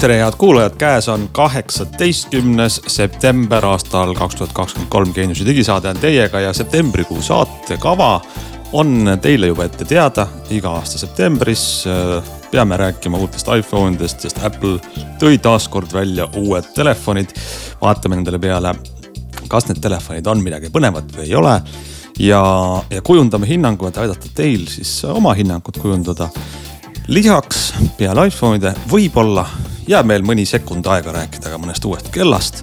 [0.00, 5.12] tere, head kuulajad, käes on kaheksateistkümnes september aastal kaks tuhat kakskümmend kolm.
[5.14, 8.20] Geeniuse digisaade on teiega ja septembrikuu saatekava
[8.72, 10.26] on teile juba ette teada.
[10.50, 14.80] iga aasta septembris äh, peame rääkima uutest iPhone idest, sest Apple
[15.20, 17.32] tõi taaskord välja uued telefonid.
[17.80, 18.74] vaatame nendele peale,
[19.48, 21.60] kas need telefonid on midagi põnevat või ei ole.
[22.18, 22.42] ja,
[22.90, 26.28] ja kujundame hinnangu, et aidata teil siis oma hinnangut kujundada
[27.08, 29.46] lisaks peale iPhone'ide võib-olla
[29.86, 32.62] jääb meil mõni sekund aega rääkida ka mõnest uuest kellast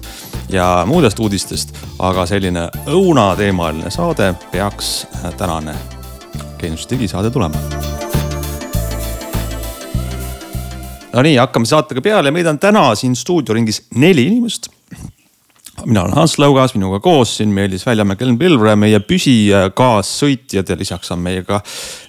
[0.52, 5.06] ja muudest uudistest, aga selline õunateemaline saade peaks
[5.38, 5.74] tänane
[6.58, 7.58] Geenius digisaade tulema.
[11.14, 14.68] Nonii, hakkame saatega peale, meid on täna siin stuudioringis neli inimest
[15.86, 21.12] mina olen Hans Lõugas, minuga koos siin Meelis Väljamäe, Glen Pilvre, meie püsikaassõitjad ja lisaks
[21.14, 21.60] on meiega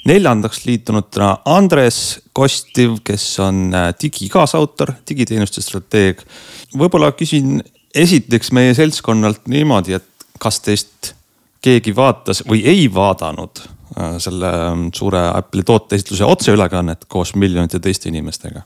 [0.07, 1.99] neljandaks liitunud täna Andres
[2.35, 6.23] Kostiv, kes on äh, digikaasautor, digiteenuste strateeg.
[6.77, 7.61] võib-olla küsin
[7.95, 11.13] esiteks meie seltskonnalt niimoodi, et kas teist
[11.63, 18.11] keegi vaatas või ei vaadanud äh, selle ähm, suure Apple'i tooteesitluse otseülekannet koos miljonite teiste
[18.11, 18.65] inimestega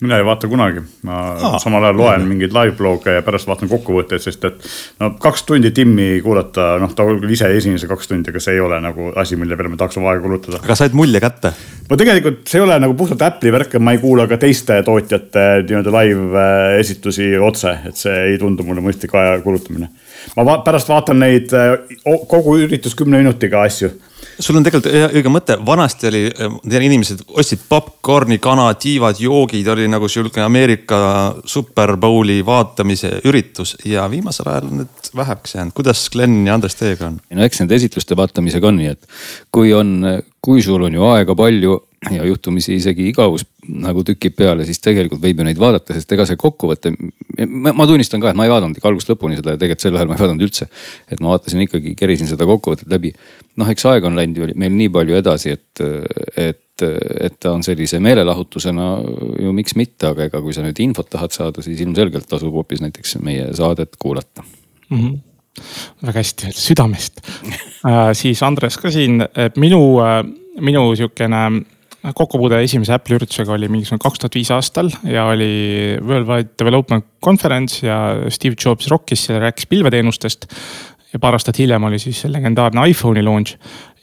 [0.00, 2.26] mina ei vaata kunagi, ma Aa, samal ajal loen jah.
[2.28, 4.66] mingeid live blog'e ja pärast vaatan kokkuvõtteid, sest et
[5.00, 8.76] no kaks tundi Timmi kuulata, noh, ta ise esines kaks tundi, aga see ei ole
[8.84, 10.60] nagu asi, mille peale me tahaks oma aega kulutada.
[10.60, 11.54] aga said mulje kätte?
[11.88, 15.46] no tegelikult see ei ole nagu puhtalt Apple'i värk, ma ei kuula ka teiste tootjate
[15.62, 19.88] nii-öelda live äh, esitusi otse, et see ei tundu mulle mõistlik aja kulutamine.
[20.36, 21.72] ma va pärast vaatan neid äh,
[22.04, 23.94] kogu üritus kümne minutiga asju
[24.38, 26.22] sul on tegelikult õige mõte, vanasti oli,
[26.88, 31.00] inimesed ostsid popkorni, kana, tiivad, joogid, oli nagu sihuke Ameerika
[31.48, 35.74] Super Bowli vaatamise üritus ja viimasel ajal on need väheks jäänud.
[35.76, 37.20] kuidas Glen ja Andres teiega on?
[37.30, 39.08] no eks nende esitluste vaatamisega on nii, et
[39.52, 39.98] kui on,
[40.40, 41.80] kui sul on ju aega palju
[42.10, 46.26] ja juhtumisi isegi igavus nagu tükib peale, siis tegelikult võib ju neid vaadata, sest ega
[46.28, 46.92] see kokkuvõte.
[47.56, 50.10] ma tunnistan ka, et ma ei vaadanud ikka algusest lõpuni seda ja tegelikult sel ajal
[50.10, 50.68] ma ei vaadanud üldse.
[51.10, 53.12] et ma vaatasin ikkagi, kerisin seda kokkuvõtet läbi.
[53.56, 55.84] noh, eks aeg on läinud ju meil nii palju edasi, et,
[56.36, 58.88] et, et ta on sellise meelelahutusena
[59.42, 62.84] ju miks mitte, aga ega kui sa nüüd infot tahad saada, siis ilmselgelt tasub hoopis
[62.84, 64.44] näiteks meie saadet kuulata
[64.90, 65.00] mm.
[65.00, 65.16] -hmm
[66.04, 67.20] väga hästi südamest
[67.88, 69.22] äh, siis Andres ka siin,
[69.56, 70.20] minu, äh,
[70.60, 71.38] minu sihukene
[72.14, 77.86] kokkupuude esimese Apple'i üritusega oli mingisugune kaks tuhat viis aastal ja oli Worldwide Development Conference
[77.86, 77.98] ja
[78.30, 80.46] Steve Jobs rokkis seal, rääkis pilveteenustest.
[81.12, 83.56] ja paar aastat hiljem oli siis legendaarne iPhone'i launch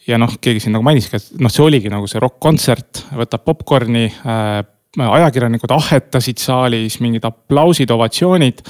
[0.07, 4.09] ja noh, keegi siin nagu mainiski, et noh, see oligi nagu see rokk-kontsert, võtab popkorni
[4.09, 4.61] äh,.
[4.93, 8.61] ajakirjanikud ahetasid saalis, mingid aplausid, ovatsioonid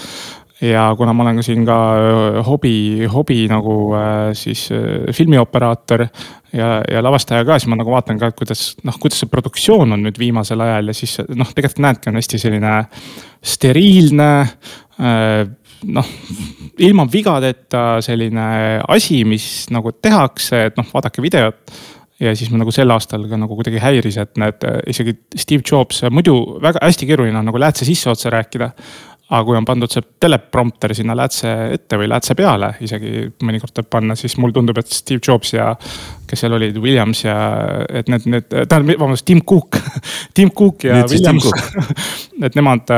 [0.62, 6.06] ja kuna ma olen ka siin ka äh, hobi, hobi nagu äh, siis äh, filmioperaator
[6.54, 9.96] ja, ja lavastaja ka, siis ma nagu vaatan ka, et kuidas noh, kuidas see produktsioon
[9.96, 12.76] on nüüd viimasel ajal ja siis noh, tegelikult näedki, on hästi selline
[13.54, 14.30] steriilne
[15.84, 16.12] noh,
[16.86, 18.46] ilma vigadeta selline
[18.94, 21.76] asi, mis nagu tehakse, et noh, vaadake videot.
[22.22, 26.36] Ja siis nagu sel aastal ka nagu kuidagi häiris, et need isegi Steve Jobs, muidu
[26.64, 28.70] väga hästi keeruline on nagu läätse sisseotsa rääkida
[29.30, 33.90] aga kui on pandud see teleprompter sinna läätse ette või läätse peale, isegi mõnikord tuleb
[33.96, 35.70] panna, siis mulle tundub, et Steve Jobs ja
[36.30, 37.38] kes seal olid, Williams ja
[37.88, 39.80] et need, need, tähendab, vabandust, Tim Cook.
[40.36, 41.50] Tim Cook ja Nüüd Williams.
[42.44, 42.90] Et nemad,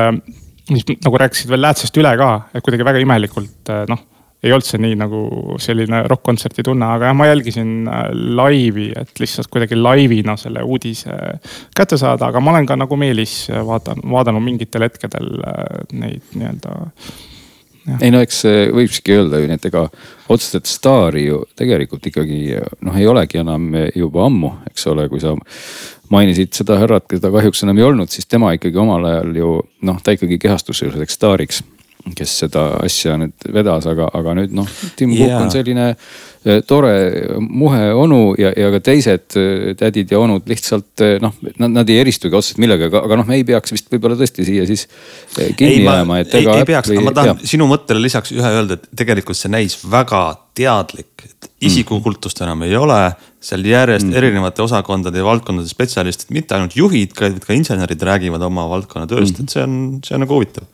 [0.74, 4.02] mis äh, nagu rääkisid veel läätsest üle ka, et kuidagi väga imelikult äh, noh
[4.46, 5.22] ei olnud see nii nagu
[5.62, 11.16] selline rokk-kontserti tunne, aga jah, ma jälgisin äh, laivi, et lihtsalt kuidagi laivina selle uudise
[11.76, 15.64] kätte saada, aga ma olen ka nagu Meelis vaadanud, vaadanud mingitel hetkedel äh,
[15.94, 16.76] neid nii-öelda
[18.02, 18.40] ei no eks
[18.74, 19.84] võikski öelda ju, et ega
[20.34, 25.36] otseselt staari ju tegelikult ikkagi noh, ei olegi enam juba ammu, eks ole, kui sa
[26.10, 29.52] mainisid seda härrat, keda kahjuks enam ei olnud, siis tema ikkagi omal ajal ju
[29.86, 31.62] noh, ta ikkagi kehastus selliseks staariks
[32.14, 35.32] kes seda asja nüüd vedas, aga, aga nüüd noh, Tim yeah.
[35.32, 36.94] Cook on selline eh, tore
[37.42, 41.90] muhe onu ja, ja ka teised eh, tädid ja onud lihtsalt eh, noh, nad, nad
[41.90, 44.86] ei eristugi otseselt millegagi, aga, aga noh, me ei peaks vist võib-olla tõesti siia siis
[45.58, 46.60] kinni ei, jääma, et ega.
[46.62, 47.52] ei peaks, aga ma tahan ja.
[47.56, 52.78] sinu mõttele lisaks ühe öelda, et tegelikult see näis väga teadlik, et isikukultust enam ei
[52.78, 53.00] ole.
[53.46, 54.16] Seal järjest mm.
[54.18, 59.38] erinevate osakondade ja valdkondade spetsialistid, mitte ainult juhid, vaid ka insenerid räägivad oma valdkonna tööst
[59.38, 59.76] mm., et see on,
[60.06, 60.66] see on nagu huvitav.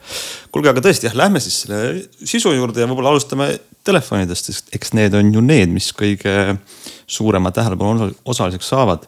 [0.54, 1.82] kuulge, aga tõesti jah, lähme siis selle
[2.20, 3.50] sisu juurde ja võib-olla alustame
[3.88, 6.56] telefonidest, sest eks need on ju need, mis kõige
[7.10, 9.08] suurema tähelepanu osaliseks saavad.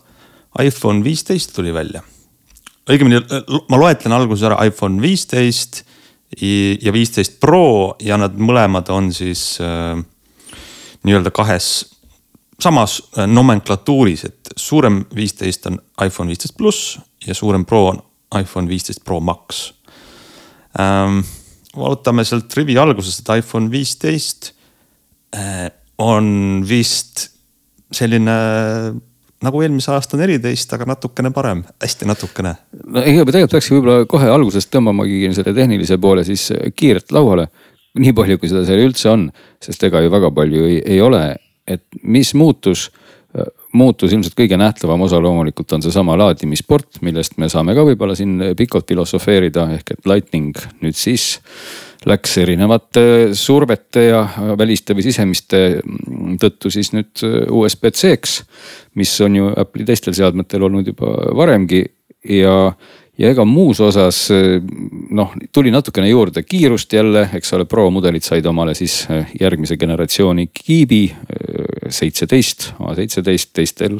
[0.61, 2.03] iPhone viisteist tuli välja.
[2.89, 3.21] õigemini
[3.71, 5.85] ma loetlen alguses ära iPhone viisteist
[6.41, 10.01] ja viisteist Pro ja nad mõlemad on siis äh,
[11.03, 11.85] nii-öelda kahes,
[12.61, 18.01] samas äh, nomenklatuuris, et suurem viisteist on iPhone viisteist pluss ja suurem Pro on
[18.39, 19.73] iPhone viisteist Pro Max.
[20.79, 21.23] ähm,.
[21.77, 24.51] vaatame sealt rivi algusest, et iPhone viisteist
[25.35, 27.29] äh, on vist
[27.93, 28.35] selline
[29.43, 32.55] nagu eelmise aasta neliteist, aga natukene parem, hästi natukene.
[32.85, 37.47] no ega tegelikult peakski võib-olla kohe algusest tõmbamagi selle tehnilise poole siis kiirelt lauale.
[37.99, 39.27] nii palju, kui seda seal üldse on,
[39.61, 41.21] sest ega ju väga palju ei, ei ole,
[41.67, 42.89] et mis muutus
[43.73, 48.35] muutus ilmselt kõige nähtavam osa loomulikult on seesama laadimisport, millest me saame ka võib-olla siin
[48.57, 51.39] pikalt filosofeerida, ehk et Lightning nüüd siis
[52.05, 53.05] läks erinevate
[53.37, 54.21] survete ja
[54.59, 55.63] väliste või sisemiste
[56.41, 58.41] tõttu siis nüüd USB-C-ks.
[58.99, 61.83] mis on ju Apple'i teistel seadmetel olnud juba varemgi
[62.29, 62.73] ja
[63.17, 64.25] ja ega muus osas
[65.13, 69.77] noh, tuli natukene juurde kiirust jälle, eks ole, Pro mudelid said omale siis eh, järgmise
[69.77, 73.99] generatsiooni kiibi eh, seitseteist, A17, teistel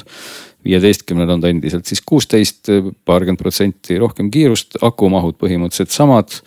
[0.63, 2.71] viieteistkümnel on ta endiselt siis kuusteist,
[3.05, 6.39] paarkümmend protsenti rohkem kiirust, akumahud põhimõtteliselt samad.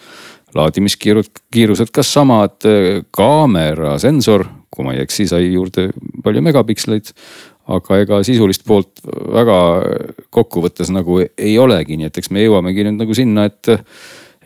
[0.57, 2.65] laadimiskiirud, kiirused kas samad,
[3.13, 5.91] kaamera, sensor, kui ma ei eksi, sai juurde
[6.25, 7.11] palju megapiksleid
[7.67, 9.59] aga ega sisulist poolt väga
[10.35, 13.75] kokkuvõttes nagu ei olegi, nii et eks me jõuamegi nüüd nagu sinna, et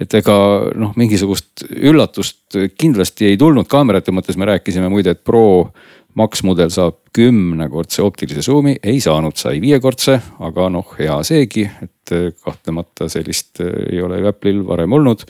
[0.00, 0.34] et ega
[0.80, 3.68] noh, mingisugust üllatust kindlasti ei tulnud.
[3.68, 5.68] Kaamerate mõttes, me rääkisime muide, et Pro
[6.16, 12.14] Max mudel saab kümnekordse optilise suumi, ei saanud, sai viiekordse, aga noh, hea seegi, et
[12.40, 15.26] kahtlemata sellist ei ole ju Apple'il varem olnud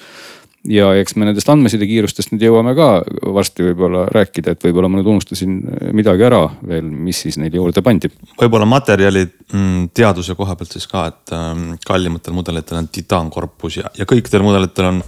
[0.69, 2.89] ja eks me nendest andmesidekiirustest nüüd jõuame ka
[3.33, 5.55] varsti võib-olla rääkida, et võib-olla ma nüüd unustasin
[5.97, 8.11] midagi ära veel, mis siis neile juurde pandi.
[8.41, 13.93] võib-olla materjalid mm, teaduse koha pealt siis ka, et ähm, kallimatel mudelitel on titaankorpus ja,
[13.97, 15.01] ja kõikidel mudelitel on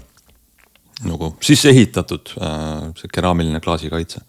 [1.09, 4.25] nagu sisse ehitatud äh, see keraamiline klaasikaitse.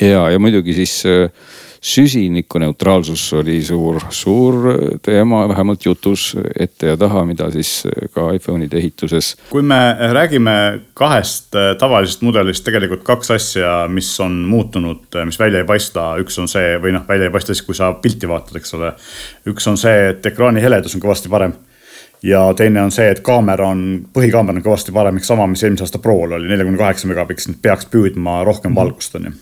[0.00, 1.26] ja, ja muidugi siis äh,
[1.80, 4.54] süsinikuneutraalsus oli suur, suur
[5.02, 9.36] teema, vähemalt jutus ette ja taha, mida siis ka iPhone'ide ehituses.
[9.50, 15.68] kui me räägime kahest tavalisest mudelist, tegelikult kaks asja, mis on muutunud, mis välja ei
[15.68, 18.76] paista, üks on see või noh, välja ei paista siis, kui sa pilti vaatad, eks
[18.76, 18.92] ole.
[19.48, 21.56] üks on see, et ekraani heledus on kõvasti parem
[22.22, 25.88] ja teine on see, et kaamera on, põhikaamera on kõvasti parem, ehk sama, mis eelmise
[25.88, 29.38] aasta Prol oli, neljakümne kaheksa megapikslit, peaks püüdma rohkem valgust, on ju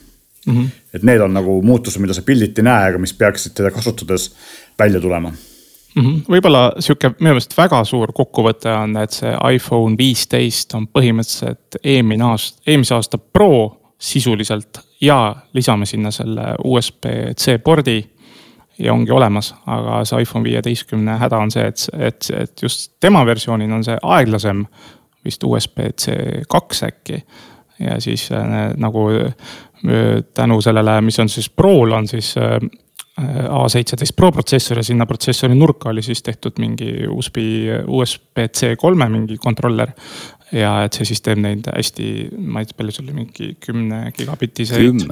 [0.48, 0.56] mm.
[0.56, 0.68] -hmm.
[0.94, 4.32] et need on nagu muutused, mida sa pildilt ei näe, aga mis peaksid teda kasutades
[4.78, 6.20] välja tulema mm -hmm..
[6.28, 12.24] võib-olla sihuke minu meelest väga suur kokkuvõte on, et see iPhone viisteist on põhimõtteliselt eelmine
[12.24, 18.04] aasta, eelmise aasta Pro sisuliselt ja lisame sinna selle USB-C pordi
[18.78, 23.24] ja ongi olemas, aga see iPhone viieteistkümne häda on see, et, et, et just tema
[23.26, 24.64] versioonil on see aeglasem,
[25.24, 27.22] vist USB-C kaks äkki.
[27.80, 29.08] Ja siis äh, nagu
[30.34, 32.58] tänu sellele, mis on siis Prol on siis äh,
[33.18, 37.36] A17 Pro protsessor ja sinna protsessori nurka oli siis tehtud mingi USB,
[37.86, 39.90] USB-C kolme mingi kontroller.
[40.52, 42.04] ja et see siis teeb neid hästi,
[42.40, 45.02] ma ei tea, palju see oli, mingi kümne gigabitiseid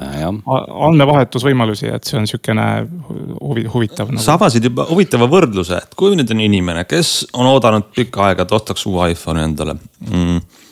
[0.87, 2.65] andmevahetusvõimalusi, et see on sihukene
[3.43, 4.23] huvi, huvitav nagu..
[4.23, 8.47] sa avasid juba huvitava võrdluse, et kui nüüd on inimene, kes on oodanud pikka aega,
[8.47, 9.77] et ostaks uue iPhone'i endale
[10.07, 10.65] mm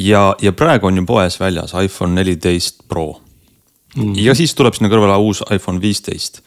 [0.00, 3.20] ja, ja praegu on ju poes väljas iPhone neliteist Pro
[3.96, 4.14] mm..
[4.18, 6.40] ja siis tuleb sinna kõrvale uus iPhone viisteist.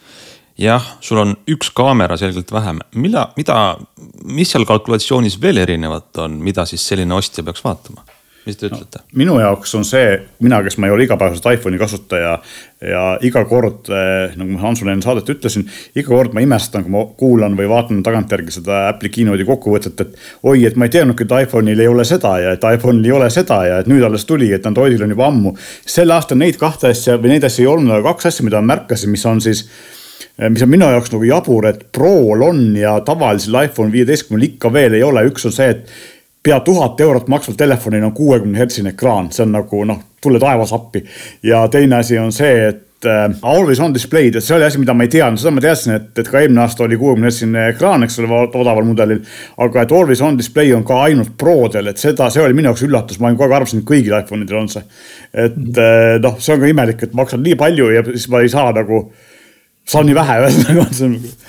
[0.58, 3.76] jah, sul on üks kaamera selgelt vähem, mida, mida,
[4.24, 8.06] mis seal kalkulatsioonis veel erinevat on, mida siis selline ostja peaks vaatama?
[8.46, 9.08] Mis te ütlete no,?
[9.16, 12.34] minu jaoks on see, mina, kes ma ei ole igapäevaselt iPhone'i kasutaja
[12.84, 15.64] ja iga kord, eh, nagu ma Hansule enne saadet ütlesin,
[15.96, 20.46] iga kord ma imestan, kui ma kuulan või vaatan tagantjärgi seda Apple'i keynote'i kokkuvõtet, et
[20.50, 23.30] oi, et ma ei teadnudki, et iPhone'il ei ole seda ja et iPhone'il ei ole
[23.32, 25.56] seda ja et nüüd alles tuli, et Androidil on juba ammu.
[25.86, 28.74] sel aastal neid kahte asja või neid asju ei olnud, aga kaks asja, mida ma
[28.74, 29.64] märkasin, mis on siis
[30.38, 34.72] eh, mis on minu jaoks nagu jabur, et Pro'l on ja tavalisel iPhone viieteistkümnel ikka
[34.72, 36.12] veel ei ole, üks on see, et
[36.44, 40.72] pea tuhat eurot maksval telefonil on kuuekümne hertsine ekraan, see on nagu noh, tule taevas
[40.76, 41.04] appi.
[41.42, 44.94] ja teine asi on see, et äh, always on display'd, et see oli asi, mida
[44.94, 48.04] ma ei teadnud, seda ma teadsin, et, et ka eelmine aasta oli kuuekümne hertsine ekraan,
[48.04, 49.22] eks ole, odaval mudelil.
[49.66, 52.84] aga et always on display on ka ainult Prodel, et seda, see oli minu jaoks
[52.88, 54.84] üllatus, ma kogu aeg arvasin, et kõigil iPhone idel on see.
[55.32, 58.52] et äh, noh, see on ka imelik, et maksad nii palju ja siis ma ei
[58.52, 59.06] saa nagu,
[59.88, 61.43] saan nii vähe ühesõnaga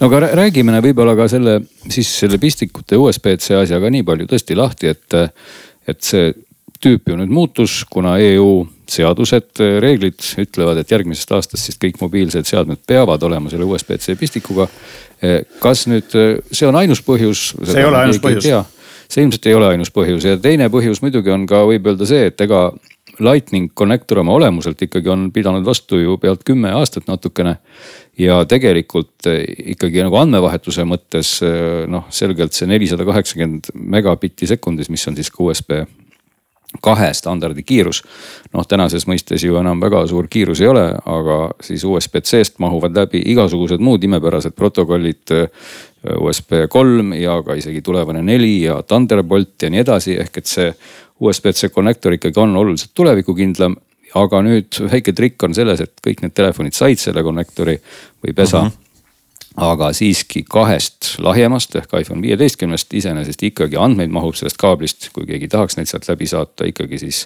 [0.00, 4.56] no aga räägime võib-olla ka selle, siis selle pistikute USB-C asja ka nii palju tõesti
[4.58, 5.18] lahti, et,
[5.88, 6.30] et see
[6.80, 12.48] tüüp ju nüüd muutus, kuna EU seadused, reeglid ütlevad, et järgmisest aastast siis kõik mobiilsed
[12.48, 14.66] seadmed peavad olema selle USB-C pistikuga.
[15.60, 16.08] kas nüüd
[16.50, 17.50] see on ainus põhjus?
[17.60, 18.48] see ei ole ainus põhjus.
[19.10, 22.30] see ilmselt ei ole ainus põhjus ja teine põhjus muidugi on ka, võib öelda see,
[22.32, 22.70] et ega
[23.20, 27.56] Lightning connector oma olemuselt ikkagi on pidanud vastu ju pealt kümme aastat natukene.
[28.18, 34.90] ja tegelikult eh, ikkagi nagu andmevahetuse mõttes eh, noh, selgelt see nelisada kaheksakümmend megabitti sekundis,
[34.90, 35.84] mis on siis ka USB
[36.82, 38.02] kahe standardi kiirus.
[38.52, 43.22] noh, tänases mõistes ju enam väga suur kiirus ei ole, aga siis USB-C-st mahuvad läbi
[43.32, 45.36] igasugused muud imepärased protokollid.
[46.00, 50.70] USB kolm ja ka isegi tulevane neli ja Thunderbolt ja nii edasi, ehk et see
[51.20, 53.76] USB-C konnektor ikkagi on oluliselt tulevikukindlam.
[54.14, 57.76] aga nüüd väike trikk on selles, et kõik need telefonid said selle konnektori
[58.24, 58.70] või pesa uh.
[58.70, 58.90] -huh
[59.58, 65.48] aga siiski kahest lahjemast ehk iPhone viieteistkümnest iseenesest ikkagi andmeid mahub sellest kaablist, kui keegi
[65.50, 67.24] tahaks neid sealt läbi saata, ikkagi siis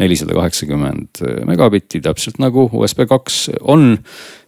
[0.00, 3.98] nelisada kaheksakümmend megabitti, täpselt nagu USB kaks on.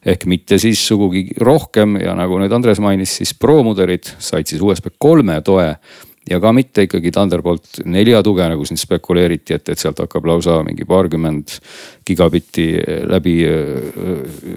[0.01, 4.63] ehk mitte siis sugugi rohkem ja nagu nüüd Andres mainis, siis Pro mudelid said siis
[4.65, 5.75] USB kolme toe
[6.31, 10.61] ja ka mitte ikkagi Thunderbolt nelja tuge, nagu siin spekuleeriti, et, et sealt hakkab lausa
[10.67, 11.57] mingi paarkümmend
[12.07, 12.69] gigabitti
[13.11, 13.37] läbi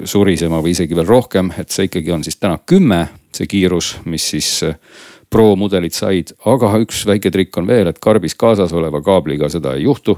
[0.10, 4.30] surisema või isegi veel rohkem, et see ikkagi on siis täna kümme, see kiirus, mis
[4.36, 4.56] siis
[5.34, 9.72] Pro mudelid said, aga üks väike trikk on veel, et karbis kaasas oleva kaabliga seda
[9.74, 10.14] ei juhtu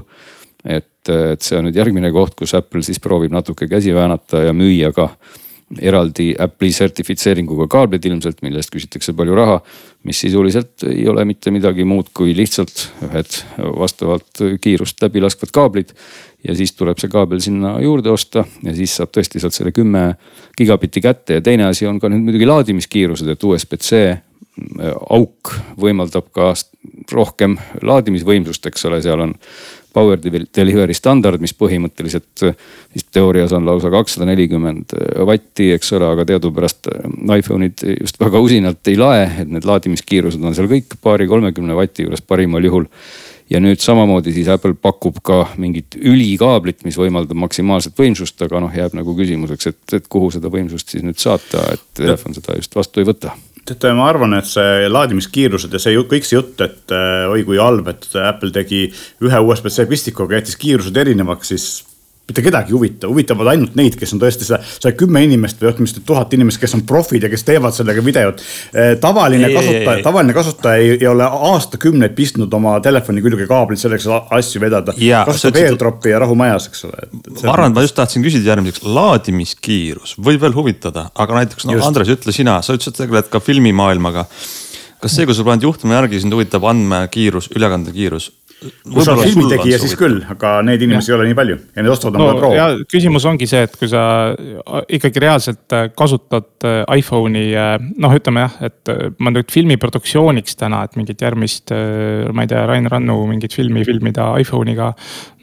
[0.66, 4.54] et, et see on nüüd järgmine koht, kus Apple siis proovib natuke käsi väänata ja
[4.56, 5.10] müüa ka
[5.82, 9.56] eraldi Apple'i sertifitseeringuga kaablid ilmselt, mille eest küsitakse palju raha.
[10.06, 15.92] Mis sisuliselt ei ole mitte midagi muud kui lihtsalt ühed vastavalt kiirust läbi laskvad kaablid.
[16.46, 20.14] ja siis tuleb see kaabel sinna juurde osta ja siis saab tõesti sealt selle kümme
[20.58, 24.02] gigabitti kätte ja teine asi on ka nüüd muidugi laadimiskiirused, et USB-C
[25.10, 26.52] auk võimaldab ka
[27.12, 29.34] rohkem laadimisvõimsust, eks ole, seal on
[29.96, 32.56] power delivery standard, mis põhimõtteliselt äh,
[32.92, 37.06] siis teoorias on lausa kakssada nelikümmend äh, vatti, eks ole, aga teadupärast äh,
[37.38, 42.24] iPhone'id just väga usinalt ei lae, et need laadimiskiirused on seal kõik paari-kolmekümne vati juures
[42.26, 42.90] parimal juhul.
[43.46, 48.74] Ja nüüd samamoodi siis Apple pakub ka mingit ülikaablit, mis võimaldab maksimaalset võimsust, aga noh,
[48.74, 52.74] jääb nagu küsimuseks, et, et kuhu seda võimsust siis nüüd saata, et telefon seda just
[52.74, 56.94] vastu ei võta teate, ma arvan, et see laadimiskiirused ja see kõik see jutt, et
[57.30, 58.86] oi kui halb, et Apple tegi
[59.24, 61.68] ühe USB-C pistikuga, jättis kiirused erinevaks, siis
[62.26, 65.70] mitte kedagi ei huvita, huvitavad ainult neid, kes on tõesti seda, seda kümme inimest või
[65.70, 68.42] ütleme siis tuhat inimest, kes on profid ja kes teevad sellega videot.
[68.74, 73.82] Eh, tavaline ei, kasutaja, tavaline kasutaja ei, ei ole aastakümneid pistnud oma telefoni külge kaablit
[73.82, 74.94] selleks, et asju vedada.
[75.28, 77.08] kasutab AirDropi ja rahu majas, eks ole.
[77.44, 81.78] ma arvan, et ma just tahtsin küsida järgmiseks, laadimiskiirus võib veel huvitada, aga näiteks noh,
[81.86, 84.26] Andres, ütle sina, sa ütlesid, et tegeled ka filmimaailmaga
[84.96, 88.30] kas see, kui sul paned juhtme järgi, sind huvitab andmekiirus, ülekandekiirus,
[88.64, 91.14] oled filmitegija, siis küll, aga neid inimesi ja.
[91.14, 92.50] ei ole nii palju ja need ostavad no, Pro.
[92.88, 94.02] küsimus ongi see, et kui sa
[94.96, 100.82] ikkagi reaalselt äh, kasutad äh, iPhone'i, äh, noh, ütleme jah, et ma nüüd filmiproduktsiooniks täna,
[100.88, 101.74] et mingit järgmist,
[102.32, 104.92] ma ei tea, Rain Rannu mingit filmi filmida iPhone'iga.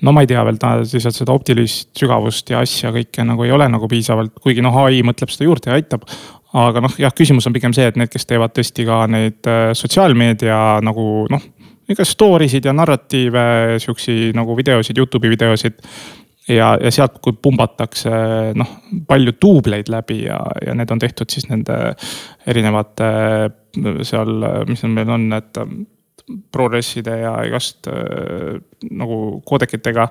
[0.02, 3.54] no ma ei tea veel, ta lihtsalt seda optilist sügavust ja asja kõike nagu ei
[3.54, 6.10] ole nagu piisavalt, kuigi noh, ai mõtleb seda juurde ja aitab
[6.54, 10.58] aga noh, jah, küsimus on pigem see, et need, kes teevad tõesti ka neid sotsiaalmeedia
[10.86, 11.53] nagu noh
[11.90, 13.46] ega story sid ja narratiive,
[13.84, 15.80] sihuksi nagu videosid, Youtube'i videosid.
[16.48, 18.12] ja, ja sealt, kui pumbatakse
[18.60, 18.76] noh,
[19.08, 21.96] palju duubleid läbi ja, ja need on tehtud siis nende
[22.48, 23.10] erinevate
[24.04, 25.62] seal, mis meil on, et
[26.52, 27.88] ProReside ja igast
[28.92, 30.08] nagu koodekitega.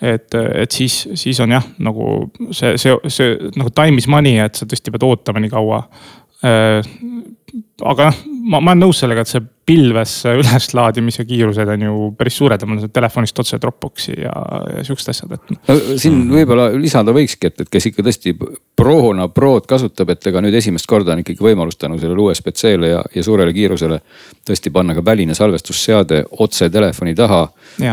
[0.00, 4.56] et, et siis, siis on jah, nagu see, see, see nagu time is money, et
[4.56, 5.82] sa tõesti pead ootama nii kaua
[6.44, 6.94] äh,
[7.82, 12.38] aga noh, ma, ma olen nõus sellega, et see pilvesse üleslaadimise kiirused on ju päris
[12.40, 14.34] suured ja mul on telefonist otse Dropboxi ja,
[14.76, 15.56] ja sihukesed asjad, et.
[15.68, 18.34] no siin võib-olla lisada võikski, et, et kes ikka tõesti
[18.76, 23.02] Prona Prod kasutab, et ega nüüd esimest korda on ikkagi võimalus tänu sellele USB-C-le ja,
[23.14, 24.00] ja suurele kiirusele.
[24.44, 27.46] tõesti panna ka väline salvestusseade otse telefoni taha.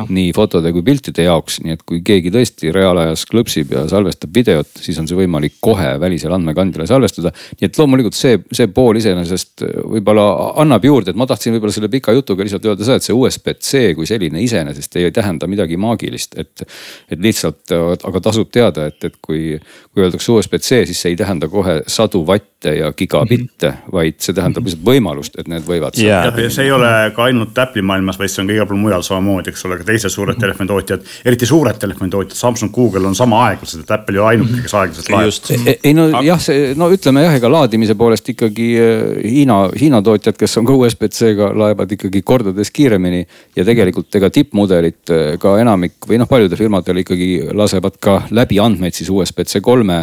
[0.10, 4.68] nii fotode kui piltide jaoks, nii et kui keegi tõesti reaalajas klõpsib ja salvestab videot,
[4.82, 7.32] siis on see võimalik kohe välisele andmekandjale salvestada.
[7.60, 11.90] nii et loomulikult see, see pool iseenesest võib-olla annab juurde, et ma tahtsin võib-olla selle
[11.94, 16.38] pika jutuga lihtsalt öelda seda, et see USB-C kui selline iseenesest ei tähenda midagi maagilist,
[16.42, 16.66] et.
[17.12, 17.72] et lihtsalt,
[18.08, 19.60] aga tasub teada, et, et kui,
[19.94, 23.92] kui öeldakse USB-C, siis see ei tähenda kohe sadu vatte ja gigabitte mm, -hmm.
[23.94, 26.30] vaid see tähendab lihtsalt võimalust, et need võivad yeah..
[26.30, 29.06] ja see ei ole ka ainult Apple'i maailmas, vaid see on ka igal pool mujal
[29.06, 30.42] samamoodi, eks ole, ka teised suured mm -hmm.
[30.42, 35.10] telefonitootjad, eriti suured telefonitootjad, Samsung, Google on sama aeglased, et Apple ole ainuke, kes aeglaselt
[35.10, 35.80] laeb.
[35.84, 40.38] ei no jah, see no ütleme jah, ega laadimise poolest ikkagi eh, Hiina, Hiina tootjad,
[40.38, 43.26] kes on ka USB-C-ga laevad ikkagi kordades kiiremini.
[43.56, 48.60] ja tegelikult ega tippmudelid eh, ka enamik või noh, paljudel firmadel ikkagi lasevad ka läbi
[48.60, 50.02] andmeid siis USB-C kolme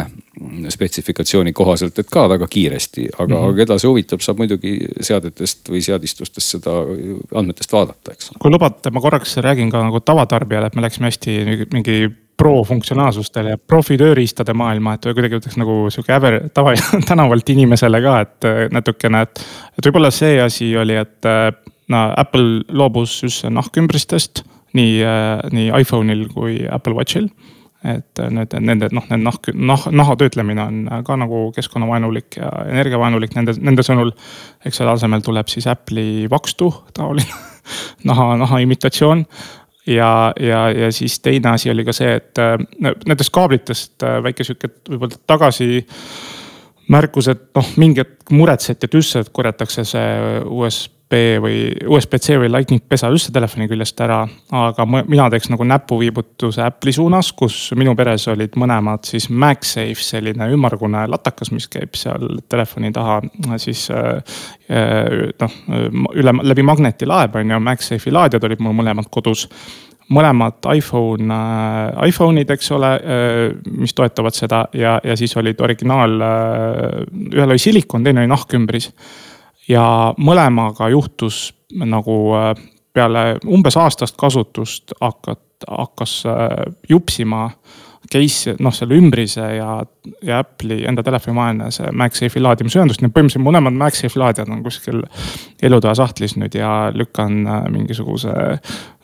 [0.69, 3.57] spetsifikatsiooni kohaselt, et ka väga kiiresti, aga mm, -hmm.
[3.57, 6.75] keda see huvitab, saab muidugi seadetest või seadistustest seda
[7.35, 8.31] andmetest vaadata, eks.
[8.39, 11.37] kui lubate, ma korraks räägin ka nagu tavatarbijale, et me läksime hästi
[11.73, 11.99] mingi
[12.39, 16.73] pro-funktsionaalsustele ja profi-tööriistade maailma, et kuidagi ütleks nagu sihuke äver, tava,
[17.09, 19.43] tänavalt inimesele ka, et natukene, et.
[19.77, 21.27] et võib-olla see asi oli, et
[21.89, 24.43] no Apple loobus üldse nahkümbristest
[24.77, 25.03] nii,
[25.51, 27.29] nii iPhone'il kui Apple Watch'il
[27.87, 33.37] et need, nende noh, need nahk, nah, naha töötlemine on ka nagu keskkonnavaenulik ja energiavaenulik
[33.37, 34.11] nende, nende sõnul.
[34.65, 37.31] eks selle asemel tuleb siis Apple'i vakstu taoline
[38.09, 39.23] naha, naha imitatsioon.
[39.87, 42.43] ja, ja, ja siis teine asi oli ka see, et
[42.83, 45.85] nendest kaablitest väike sihuke võib-olla tagasi
[46.89, 50.07] märkus, et noh, mingi hetk muretseti, et üldse korjatakse see
[50.45, 50.99] USB
[51.41, 54.19] või USB-C või Lightning pesa üldse telefoni küljest ära.
[54.51, 60.51] aga mina teeks nagu näpuviibutuse Apple'i suunas, kus minu peres olid mõlemad siis MagSafe, selline
[60.53, 63.21] ümmargune latakas, mis käib seal telefoni taha
[63.57, 64.21] siis äh,
[64.69, 65.59] äh, noh,
[66.13, 69.47] üle, läbi magnetilaeb on ju, MagSafe'i laadijad olid mul mõlemad kodus
[70.13, 73.39] mõlemad iPhone äh,, iPhone'id, eks ole äh,,
[73.77, 76.95] mis toetavad seda ja, ja siis olid originaal äh,,
[77.33, 78.91] ühel oli silikon, teine oli nahkümbris
[79.69, 79.85] ja
[80.17, 81.49] mõlemaga juhtus
[81.85, 82.15] nagu
[82.93, 86.23] peale umbes aastast kasutust hakat-, hakkas
[86.89, 87.51] jupsima
[88.09, 89.75] case, noh selle ümbrise ja,
[90.25, 94.63] ja Apple'i enda telefoni vaheline see MagSafe'i laadimisühendus, nii et põhimõtteliselt mõlemad MagSafe'i laadijad on
[94.65, 95.03] kuskil
[95.61, 98.33] elutoa sahtlis nüüd ja lükkan mingisuguse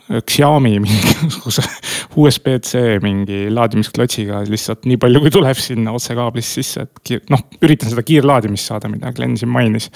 [0.06, 1.64] Xiaomi mingisuguse
[2.20, 8.04] USB-C mingi laadimisklotsiga lihtsalt nii palju, kui tuleb sinna otsekaablist sisse, et noh, üritan seda
[8.06, 9.90] kiirlaadimist saada, mida Glen siin mainis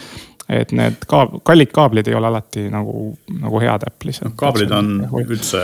[0.51, 4.33] et need kaab-, kallid kaablid ei ole alati nagu, nagu head Apple'is no,.
[4.39, 4.89] kaablid on
[5.23, 5.61] üldse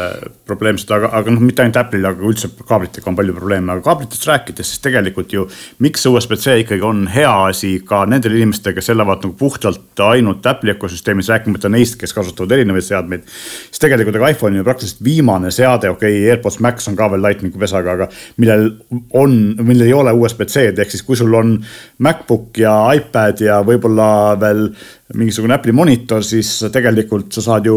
[0.47, 4.29] probleemsed, aga, aga noh, mitte ainult Apple'il, aga üldse kaablitega on palju probleeme, aga kaablitest
[4.31, 5.47] rääkides, siis tegelikult ju.
[5.83, 10.77] miks USB-C ikkagi on hea asi ka nendele inimestele, kes elavad nagu puhtalt ainult Apple'i
[10.77, 13.27] ökosüsteemis, rääkimata neist, kes kasutavad erinevaid seadmeid.
[13.27, 17.11] siis tegelikult ega iPhone on ju praktiliselt viimane seade, okei okay,, AirPods Max on ka
[17.11, 18.71] veel Lightning'u pesaga, aga millel
[19.19, 21.57] on, millel ei ole USB-C-d, ehk siis kui sul on
[21.99, 24.09] MacBook ja iPad ja võib-olla
[24.41, 24.69] veel
[25.15, 27.77] mingisugune Apple'i monitor, siis tegelikult sa saad ju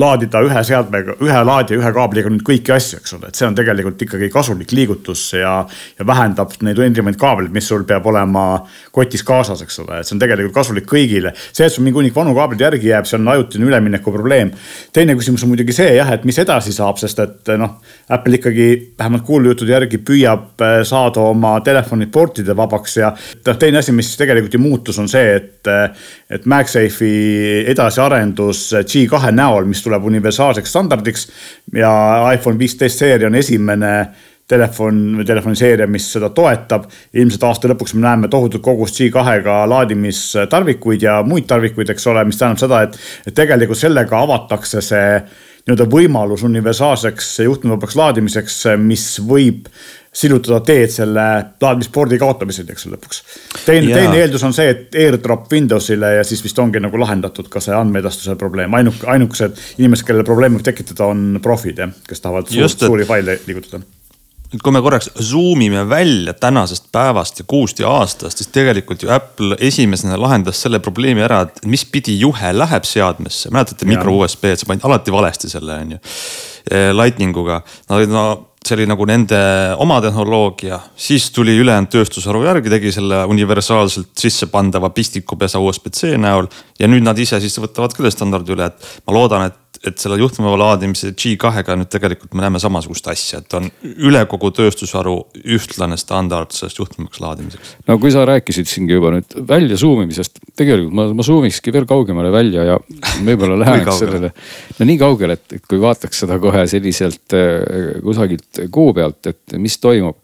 [0.00, 3.54] laadida ühe seadmega, ühe laadija, ühe kaabliga nüüd kõiki asju, eks ole, et see on
[3.54, 5.52] tegelikult ikkagi kasulik liigutus ja.
[5.98, 10.16] ja vähendab neid erinevaid kaableid, mis sul peab olema kotis kaasas, eks ole, et see
[10.16, 11.30] on tegelikult kasulik kõigile.
[11.46, 14.50] see, et sul mingi hunnik vanu kaableid järgi jääb, see on ajutine ülemineku probleem.
[14.92, 17.78] teine küsimus on muidugi see jah, et mis edasi saab, sest et noh,
[18.10, 23.78] Apple ikkagi vähemalt kuulujutude järgi püüab eh, saada oma telefonid portide vabaks ja noh, teine
[23.78, 29.83] asi, mis tegelikult ju muutus, on see, et, eh, et MagSafe'i edasiarendus G2 näol, mis
[29.84, 31.26] tuleb universaalseks standardiks
[31.74, 31.90] ja
[32.34, 33.94] iPhone viisteist seeria on esimene
[34.48, 36.84] telefon või telefoniseeria, mis seda toetab.
[37.12, 42.38] ilmselt aasta lõpuks me näeme tohutut kogust G2-ga laadimistarvikuid ja muid tarvikuid, eks ole, mis
[42.38, 45.08] tähendab seda, et, et tegelikult sellega avatakse see
[45.64, 49.70] nii-öelda võimalus universaalseks juhtmevabaks laadimiseks, mis võib
[50.14, 51.24] sillutada teed selle
[51.62, 53.22] laadimispordi kaotamiseni, eks ole lõpuks.
[53.64, 57.62] teine, teine eeldus on see, et airdrop Windowsile ja siis vist ongi nagu lahendatud ka
[57.64, 62.54] see andmeedastuse probleem, ainuke, ainukesed inimesed, kellele probleeme võib tekitada, on profid jah, kes tahavad
[62.54, 63.82] Just, suur, suuri faile liigutada
[64.54, 69.02] nüüd, kui me korraks zoom ime välja tänasest päevast ja kuust ja aastast, siis tegelikult
[69.02, 73.50] ju Apple esimesena lahendas selle probleemi ära, et mis pidi juhe läheb seadmesse.
[73.50, 76.02] mäletate mikro USB-d, sa panid alati valesti selle on ju,
[76.70, 77.62] eh, lightning uga.
[77.90, 78.26] no, no
[78.64, 79.38] see oli nagu nende
[79.82, 86.48] oma tehnoloogia, siis tuli ülejäänud tööstusharu järgi, tegi selle universaalselt sisse pandava pistikupesa USB-C näol.
[86.78, 90.18] ja nüüd nad ise siis võtavad küll standardi üle, et ma loodan, et et selle
[90.20, 95.16] juhtmeva laadimise G2-ga nüüd tegelikult me näeme samasugust asja, et on üle kogu tööstusharu
[95.56, 97.74] ühtlane standard sellest juhtmevaks laadimiseks.
[97.88, 101.74] no kui sa rääkisid siingi juba nüüd välja zoom imisest, tegelikult ma, ma zoom ikski
[101.74, 102.78] veel kaugemale välja ja
[103.26, 104.32] võib-olla läheneks sellele.
[104.78, 109.78] no nii kaugele, et kui vaataks seda kohe selliselt äh, kusagilt kuu pealt, et mis
[109.82, 110.20] toimub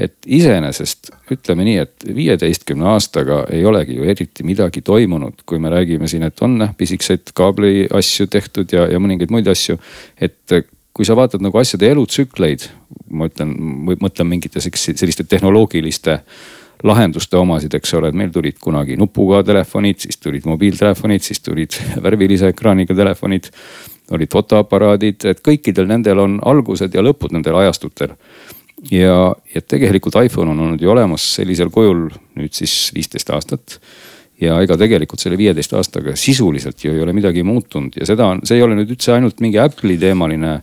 [0.00, 5.72] et iseenesest ütleme nii, et viieteistkümne aastaga ei olegi ju eriti midagi toimunud, kui me
[5.72, 9.78] räägime siin, et on jah pisikeseid kaabli asju tehtud ja, ja mõningaid muid asju.
[10.20, 10.60] et
[10.96, 12.66] kui sa vaatad nagu asjade elutsükleid,
[13.14, 13.52] ma ütlen,
[14.00, 16.18] mõtlen mingite selliste tehnoloogiliste
[16.84, 21.76] lahenduste omasid, eks ole, et meil tulid kunagi nupuga telefonid, siis tulid mobiiltelefonid, siis tulid
[22.04, 23.52] värvilise ekraaniga telefonid.
[24.10, 28.16] olid fotoaparaadid, et kõikidel nendel on algused ja lõpud nendel ajastutel
[28.88, 29.16] ja,
[29.54, 32.06] ja tegelikult iPhone on olnud ju olemas sellisel kujul
[32.38, 33.80] nüüd siis viisteist aastat.
[34.40, 38.40] ja ega tegelikult selle viieteist aastaga sisuliselt ju ei ole midagi muutunud ja seda on,
[38.48, 40.60] see ei ole nüüd üldse ainult mingi Apple'i teemaline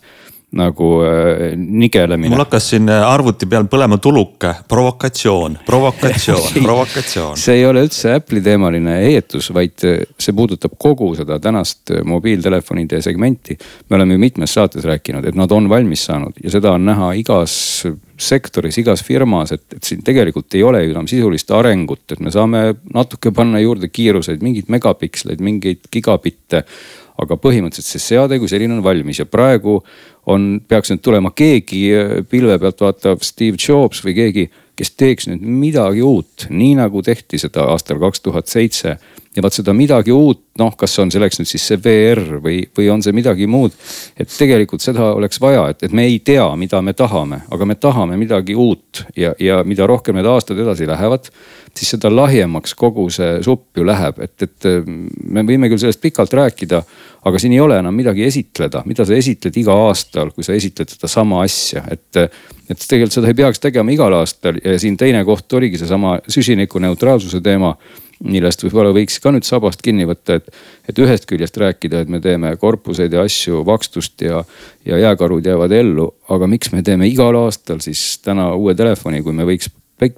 [0.51, 2.29] nagu äh, nigelemine.
[2.29, 7.35] mul hakkas siin äh, arvuti peal põlema tuluke, provokatsioon, provokatsioon provokatsioon.
[7.37, 13.01] see ei ole üldse Apple'i teemaline heietus, vaid äh, see puudutab kogu seda tänast mobiiltelefonide
[13.03, 13.57] segmenti.
[13.89, 17.11] me oleme ju mitmes saates rääkinud, et nad on valmis saanud ja seda on näha
[17.19, 17.57] igas
[18.17, 22.31] sektoris, igas firmas, et, et siin tegelikult ei ole ju enam sisulist arengut, et me
[22.31, 26.63] saame natuke panna juurde kiiruseid, mingeid megapiksleid, mingeid gigabitte
[27.17, 29.79] aga põhimõtteliselt see seade kui selline on valmis ja praegu
[30.29, 35.29] on, peaks nüüd tulema keegi äh, pilve pealt vaatav Steve Jobs või keegi, kes teeks
[35.31, 38.97] nüüd midagi uut, nii nagu tehti seda aastal kaks tuhat seitse.
[39.37, 42.89] Ja vaat seda midagi uut, noh, kas on selleks nüüd siis see VR või, või
[42.89, 43.75] on see midagi muud.
[44.17, 47.77] et tegelikult seda oleks vaja, et, et me ei tea, mida me tahame, aga me
[47.77, 51.31] tahame midagi uut ja, ja mida rohkem need aastad edasi lähevad
[51.77, 56.33] siis seda lahjemaks kogu see supp ju läheb, et, et me võime küll sellest pikalt
[56.37, 56.81] rääkida,
[57.27, 60.95] aga siin ei ole enam midagi esitleda, mida sa esitled iga aastal, kui sa esitled
[60.95, 62.23] sedasama asja, et.
[62.67, 67.39] et tegelikult seda ei peaks tegema igal aastal ja siin teine koht oligi seesama süsinikuneutraalsuse
[67.39, 67.69] teema
[68.23, 70.47] millest võib-olla võiks ka nüüd sabast kinni võtta, et,
[70.89, 74.43] et ühest küljest rääkida, et me teeme korpuseid ja asju, vakstust ja,
[74.85, 76.13] ja jääkarud jäävad ellu.
[76.29, 79.69] aga miks me teeme igal aastal siis täna uue telefoni, kui me võiks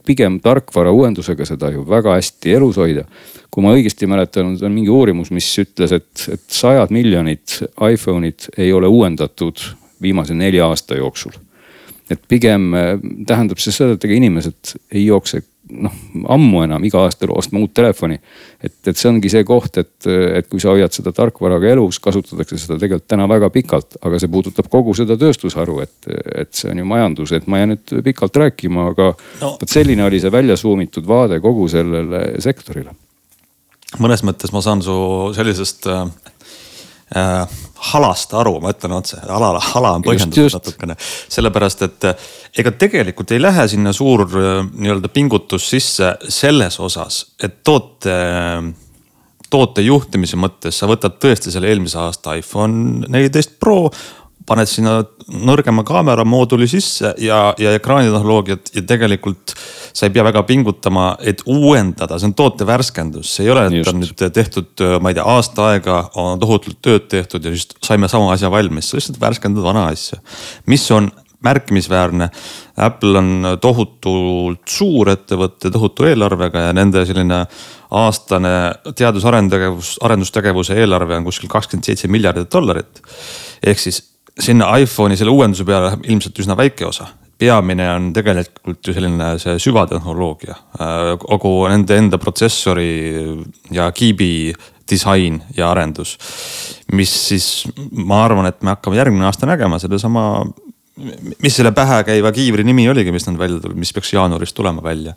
[0.05, 3.05] pigem tarkvara uuendusega seda ju väga hästi elus hoida.
[3.49, 8.73] kui ma õigesti mäletan, on mingi uurimus, mis ütles, et, et sajad miljonid iPhone'id ei
[8.73, 9.63] ole uuendatud
[10.01, 11.31] viimase nelja aasta jooksul.
[12.09, 15.95] et pigem äh, tähendab see seda, et ega inimesed ei jookse noh,
[16.33, 18.19] ammu enam iga aasta ostma uut telefoni.
[18.63, 22.57] et, et see ongi see koht, et, et kui sa hoiad seda tarkvaraga elus, kasutatakse
[22.57, 26.09] seda tegelikult täna väga pikalt, aga see puudutab kogu seda tööstusharu, et,
[26.45, 29.53] et see on ju majandus, et ma jään nüüd pikalt rääkima, aga no.
[29.59, 32.95] vot selline oli see välja suumitud vaade kogu sellele sektorile.
[33.99, 34.95] mõnes mõttes ma saan su
[35.35, 36.07] sellisest äh,
[37.15, 37.59] äh,
[37.93, 40.97] halast aru, ma ütlen otse, ala, ala on põhjendatud natukene.
[41.31, 42.27] sellepärast, et äh,
[42.61, 48.19] ega tegelikult ei lähe sinna suur äh, nii-öelda pingutus sisse selles osas, et toote
[49.49, 53.87] toote juhtimise mõttes sa võtad tõesti selle eelmise aasta iPhone neliteist Pro,
[54.49, 59.53] paned sinna nõrgema kaamera mooduli sisse ja, ja ekraanitehnoloogiat ja tegelikult
[59.93, 63.89] sa ei pea väga pingutama, et uuendada, see on toote värskendus, see ei ole, et
[63.91, 68.09] on nüüd tehtud, ma ei tea, aasta aega on tohutult tööd tehtud ja siis saime
[68.11, 70.21] sama asja valmis, sa lihtsalt värskendad vana asja.
[70.69, 71.11] mis on
[71.43, 72.29] märkimisväärne.
[72.77, 77.45] Apple on tohutult suur ettevõte, tohutu eelarvega ja nende selline
[77.95, 78.53] aastane
[78.91, 83.01] teadus-arendustegevus, arendustegevuse eelarve on kuskil kakskümmend seitse miljardit dollarit.
[83.63, 84.03] ehk siis
[84.39, 87.07] sinna iPhone'i selle uuenduse peale läheb ilmselt üsna väike osa.
[87.39, 92.89] peamine on tegelikult ju selline see süvatehnoloogia, äh, kogu nende enda protsessori
[93.71, 94.53] ja kiibi
[94.89, 96.17] disain ja arendus.
[96.93, 100.25] mis siis, ma arvan, et me hakkame järgmine aasta nägema sedasama,
[101.39, 105.15] mis selle pähekäiva kiivri nimi oligi, mis nad välja tulid, mis peaks jaanuaris tulema välja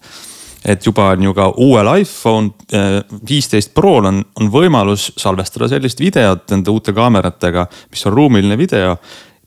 [0.64, 6.00] et juba on ju ka uuel iPhone äh, viisteist Pro'l on, on võimalus salvestada sellist
[6.00, 8.96] videot nende uute kaameratega, mis on ruumiline video.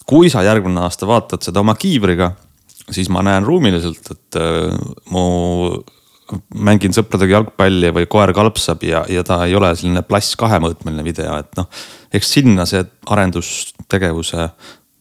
[0.06, 2.30] kui sa järgmine aasta vaatad seda oma kiivriga,
[2.94, 4.76] siis ma näen ruumiliselt, et äh,
[5.10, 5.26] mu
[6.66, 11.38] mängin sõpradega jalgpalli või koer kalpsab ja, ja ta ei ole selline plass kahemõõtmeline video,
[11.38, 11.70] et noh.
[12.14, 12.82] eks sinna see
[13.14, 14.50] arendustegevuse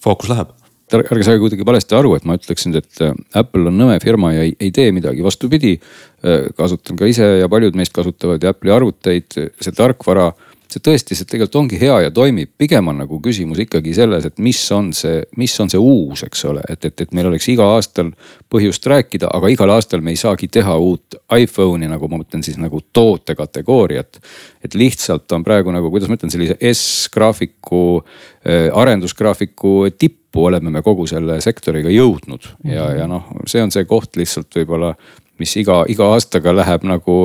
[0.04, 0.52] fookus läheb
[0.92, 4.44] ärge saage kuidagi valesti aru, et ma ütleksin, et äh, Apple on nõme firma ja
[4.46, 5.78] ei, ei tee midagi, vastupidi.
[6.24, 10.32] Äh, kasutan ka ise ja paljud meist kasutavad Apple'i arvuteid, see tarkvara
[10.74, 14.40] see tõesti, see tegelikult ongi hea ja toimib, pigem on nagu küsimus ikkagi selles, et
[14.42, 17.66] mis on see, mis on see uus, eks ole, et, et, et meil oleks iga
[17.76, 18.10] aastal
[18.52, 22.58] põhjust rääkida, aga igal aastal me ei saagi teha uut iPhone'i nagu ma mõtlen siis
[22.60, 24.20] nagu tootekategooriat.
[24.64, 30.82] et lihtsalt on praegu nagu, kuidas ma ütlen, sellise S-graafiku äh,, arendusgraafiku tippu oleme me
[30.82, 34.94] kogu selle sektoriga jõudnud ja, ja noh, see on see koht lihtsalt võib-olla
[35.42, 37.18] mis iga, iga aastaga läheb nagu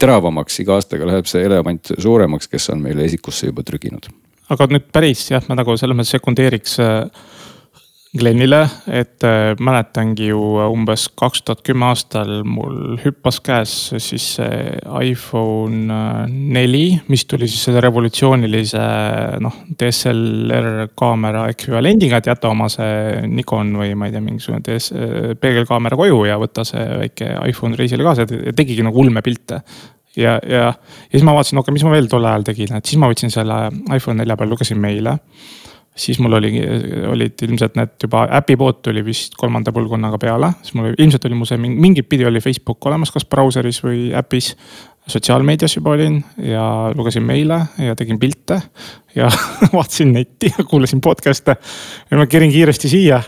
[0.00, 4.08] teravamaks, iga aastaga läheb see elevant suuremaks, kes on meile esikusse juba trüginud.
[4.50, 7.04] aga nüüd päris jah, ma nagu selles mõttes sekundeeriks äh,
[8.10, 14.64] Glenile, et äh, mäletangi ju umbes kaks tuhat kümme aastal mul hüppas käes siis see
[15.06, 18.82] iPhone äh, neli, mis tuli siis selle revolutsioonilise
[19.46, 24.90] noh, DSLR kaamera ekvivalendiga, et jäta oma see Nikon või ma ei tea, mingisugune DS,
[25.38, 29.62] peegelkaamera koju ja võta see väike iPhone reisile kaasa ja tegigi nagu ulmepilte.
[30.18, 32.90] Ja, ja, ja siis ma vaatasin, okei okay,, mis ma veel tol ajal tegin, et
[32.90, 35.20] siis ma võtsin selle iPhone nelja peal, lugesin meile
[35.96, 36.52] siis mul oli,
[37.10, 41.48] olid ilmselt need juba äpipood tuli vist kolmanda põlvkonnaga peale, siis mul ilmselt oli mu
[41.48, 44.54] see mingit pidi oli Facebook olemas, kas brauseris või äpis.
[45.10, 48.60] sotsiaalmeedias juba olin ja lugesin meile ja tegin pilte
[49.14, 49.28] ja
[49.74, 51.56] vaatasin netti ja kuulasin podcast'e.
[52.10, 53.22] ja ma kerin kiiresti siia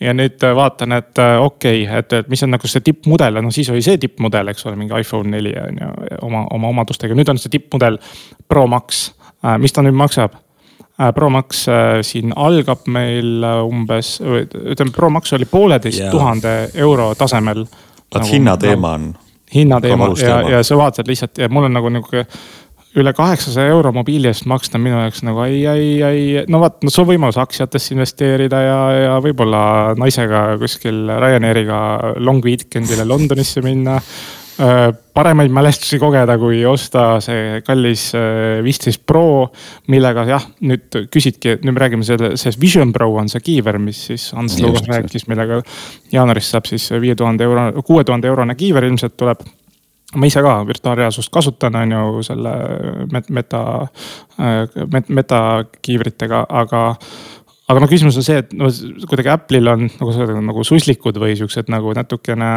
[0.00, 3.70] ja nüüd vaatan, et okei okay,, et, et mis on nagu see tippmudel, no siis
[3.70, 5.90] oli see tippmudel, eks ole, mingi iPhone neli on ju
[6.28, 7.98] oma, oma omadustega, nüüd on see tippmudel
[8.48, 9.12] Pro Max.
[9.58, 10.41] mis ta nüüd maksab?
[11.14, 11.66] Pro Max
[12.06, 17.64] siin algab meil umbes, ütleme, Pro Max oli pooleteist tuhande euro tasemel.
[17.66, 19.12] vot nagu, hinnateema on.
[19.54, 20.12] hinnateema.
[20.20, 22.26] Ja, ja sa vaatad lihtsalt ja mul on nagu nihuke
[23.00, 26.92] üle kaheksasaja euro mobiili eest maksta minu jaoks nagu ai, ai, ai, no vaat, no
[26.92, 29.62] sul on võimalus aktsiatesse investeerida ja, ja võib-olla
[29.98, 31.78] naisega kuskil Ryanairiga
[32.20, 33.96] long weekend'ile Londonisse minna
[35.14, 38.10] paremaid mälestusi kogeda, kui osta see kallis
[38.64, 39.48] viisteist Pro,
[39.92, 44.04] millega jah, nüüd küsidki, nüüd me räägime selle, see Vision Pro on see kiiver, mis
[44.10, 45.62] siis Ants Lugas rääkis, millega
[46.12, 49.42] jaanuaris saab siis viie tuhande euro, kuue tuhande eurone kiiver ilmselt tuleb.
[50.12, 52.50] Ma ise ka virtuaalreaalsust kasutan, on ju selle
[53.12, 53.60] meta, meta,
[55.08, 55.38] meta
[55.80, 56.82] kiivritega, aga
[57.72, 58.68] aga no küsimus on see, et no
[59.08, 62.50] kuidagi Apple'il on nagu nagu suslikud või siuksed nagu natukene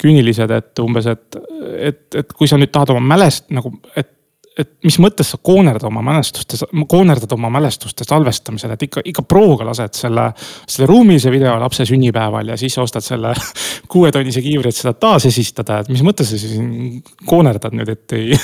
[0.00, 1.40] küünilised, et umbes, et,
[1.78, 4.12] et, et kui sa nüüd tahad oma mälest nagu, et
[4.56, 9.66] et mis mõttes sa koonerdad oma mälestuste, koonerdad oma mälestuste salvestamisel, et ikka, ikka Proga
[9.68, 10.30] lased selle,
[10.64, 13.34] selle ruumilise video lapse sünnipäeval ja siis ostad selle
[13.92, 18.38] kuuetonnise kiivri, et seda taasesistada, et mis mõttes sa siin koonerdad nüüd, et ei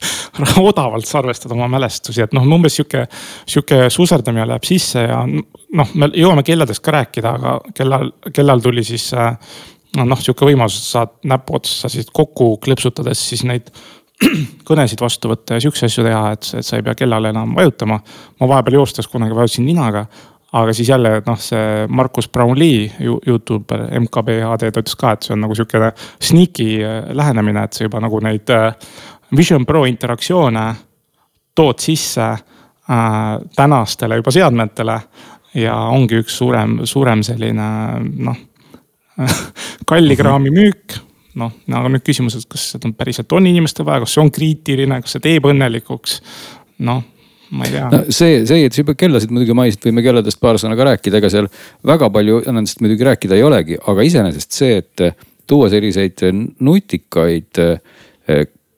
[0.70, 3.06] odavalt salvestad oma mälestusi, et noh, umbes sihuke,
[3.48, 8.86] sihuke suserdamine läheb sisse ja noh, me jõuame kelladest ka rääkida, aga kellal, kellal tuli
[8.86, 9.10] siis
[10.04, 13.70] noh, sihuke võimalus, et saad näpuotsa siis kokku klõpsutades siis neid
[14.68, 18.00] kõnesid vastu võtta ja siukseid asju teha, et, et sa ei pea kellale enam vajutama.
[18.40, 20.06] ma vahepeal joostes kunagi vajutasin ninaga,
[20.52, 22.90] aga siis jälle noh, see Markus Brownlee,
[23.26, 27.84] Youtuber, MKBHD, ta ütles ka, et see on nagu sihukene sneaky äh, lähenemine, et sa
[27.84, 28.72] juba nagu neid äh,
[29.36, 30.66] Vision Pro interaktsioone
[31.56, 32.98] tood sisse äh,
[33.56, 35.00] tänastele juba seadmetele.
[35.56, 37.66] ja ongi üks suurem, suurem selline
[38.28, 38.36] noh
[39.90, 41.00] kallikraami müük
[41.40, 45.00] noh, aga nüüd küsimus, et kas seda päriselt on inimestel vaja, kas see on kriitiline,
[45.04, 46.18] kas see teeb õnnelikuks?
[46.86, 47.02] noh,
[47.56, 48.02] ma ei tea no,.
[48.08, 51.32] see, see, et sa juba kellasid muidugi mainisid, võime kelladest paar sõna ka rääkida, ega
[51.32, 51.50] seal
[51.86, 55.06] väga palju nendest muidugi rääkida ei olegi, aga iseenesest see, et
[55.46, 56.24] tuua selliseid
[56.64, 57.62] nutikaid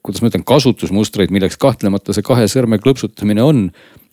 [0.05, 3.65] kuidas ma ütlen, kasutusmustreid, milleks kahtlemata see kahe sõrme klõpsutamine on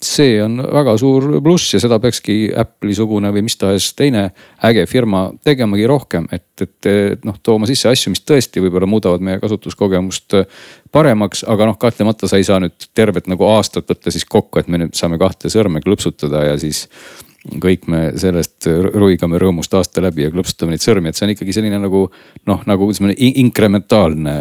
[0.02, 4.26] see on väga suur pluss ja seda peakski Apple'i-sugune või mis tahes teine
[4.68, 9.40] äge firma tegemagi rohkem, et, et noh, tooma sisse asju, mis tõesti võib-olla muudavad meie
[9.40, 10.36] kasutuskogemust
[10.92, 14.68] paremaks, aga noh, kahtlemata sa ei saa nüüd tervet nagu aastat võtta siis kokku, et
[14.68, 16.86] me nüüd saame kahte sõrme klõpsutada ja siis
[17.62, 21.54] kõik me sellest ruigame rõõmust aasta läbi ja klõpsutame neid sõrmi, et see on ikkagi
[21.54, 22.06] selline nagu
[22.50, 24.36] noh, nagu ütleme inkrementaalne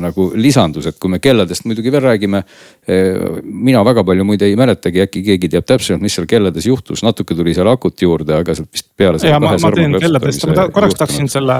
[0.00, 2.42] nagu lisandus, et kui me kelladest muidugi veel räägime.
[2.88, 7.00] Äh, mina väga palju muide ei mäletagi, äkki keegi teab täpsemalt, mis seal kellades juhtus,
[7.02, 9.18] natuke tuli seal akut juurde, aga sealt vist peale.
[9.26, 11.56] ja ma, ma teen kelladest, ma korraks tahaksin selle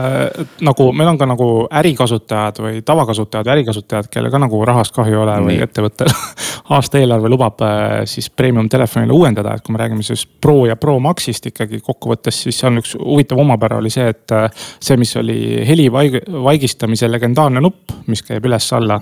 [0.62, 1.48] nagu meil on ka nagu
[1.80, 6.12] ärikasutajad või tavakasutajad, ärikasutajad, kellel ka nagu rahast kahju ei ole või ettevõttel
[6.78, 10.94] aastaeelarve lubab äh, siis premium telefonile uuendada, et kui me räägime siis Pro ja Pro
[11.02, 14.38] Maxist ikkagi kokkuvõttes, siis seal üks huvitav omapära oli see, et
[14.78, 19.00] see, mis oli heli vaigistamise legendaarne nupp mis käib üles-alla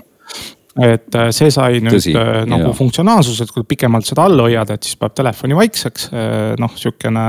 [0.75, 2.75] et äh, see sai nüüd Tõsi, äh, nagu jah.
[2.75, 6.07] funktsionaalsus, et kui pikemalt seda all hoiad, et siis paneb telefoni vaikseks.
[6.11, 7.25] Äh, noh, sihukene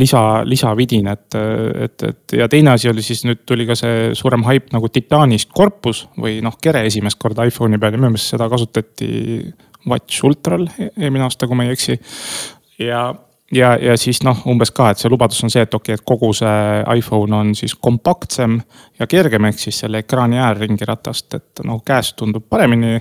[0.00, 1.38] lisa, lisavidin, et,
[1.86, 5.52] et, et ja teine asi oli siis nüüd tuli ka see suurem haip nagu titaanist
[5.56, 9.08] korpus või noh, kere esimest korda iPhone'i peal ja minu meelest seda kasutati
[9.88, 11.96] Watch Ultral e-, eelmine aasta, kui ma ei eksi.
[12.84, 13.06] ja
[13.54, 16.06] ja, ja siis noh, umbes ka, et see lubadus on see, et okei okay,, et
[16.08, 18.58] kogu see iPhone on siis kompaktsem
[19.00, 22.98] ja kergem, ehk siis selle ekraani äärringiratast, et noh käes tundub paremini.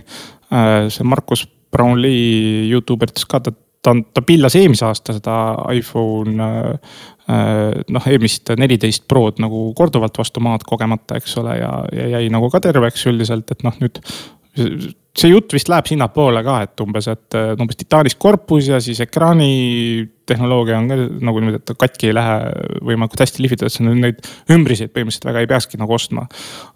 [0.53, 5.37] Äh, see Markus Brownlee Youtuber ütles ka, ta, ta, ta pillas eelmise aasta seda
[5.73, 6.97] iPhone äh,
[7.33, 12.27] äh, noh, eelmist neliteist Prod nagu korduvalt vastu maad kogemata, eks ole, ja, ja jäi
[12.33, 14.03] nagu ka terveks üldiselt, et noh, nüüd
[15.13, 19.49] see jutt vist läheb sinnapoole ka, et umbes, et umbes titaanist korpus ja siis ekraani
[20.29, 22.37] tehnoloogia on ka nagu niimoodi, et katki ei lähe
[22.89, 24.23] võimalikult hästi lihvitada, et neid
[24.55, 26.25] ümbriseid põhimõtteliselt väga ei peakski nagu ostma.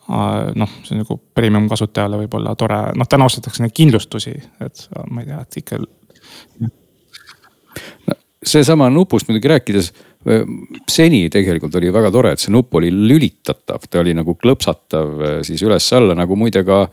[0.08, 5.23] noh, see on nagu premium kasutajale võib-olla tore, noh täna ostetakse neid kindlustusi, et ma
[5.23, 5.82] ei tea, et ikka.
[6.62, 6.71] no
[8.47, 9.91] seesama nupust muidugi rääkides
[10.89, 15.62] seni tegelikult oli väga tore, et see nupp oli lülitatav, ta oli nagu klõpsatav siis
[15.63, 16.86] üles-alla nagu muide ka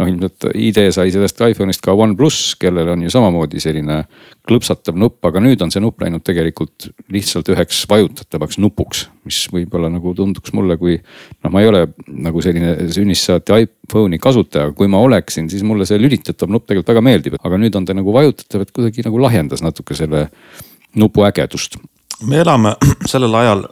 [0.00, 4.00] noh, ilmselt idee sai sellest iPhone'ist ka OnePlus, kellel on ju samamoodi selline
[4.48, 9.06] klõpsatav nupp, aga nüüd on see nupp läinud tegelikult lihtsalt üheks vajutatavaks nupuks.
[9.28, 14.18] mis võib-olla nagu tunduks mulle, kui noh, ma ei ole nagu selline sünnist saati iPhone'i
[14.18, 17.86] kasutaja, kui ma oleksin, siis mulle see lülitatav nupp tegelikult väga meeldib, aga nüüd on
[17.86, 20.28] ta nagu vajutatav, et kuidagi nagu lahjendas natuke selle
[20.96, 21.76] nupu ägedust.
[22.26, 22.74] me elame
[23.12, 23.66] sellel ajal,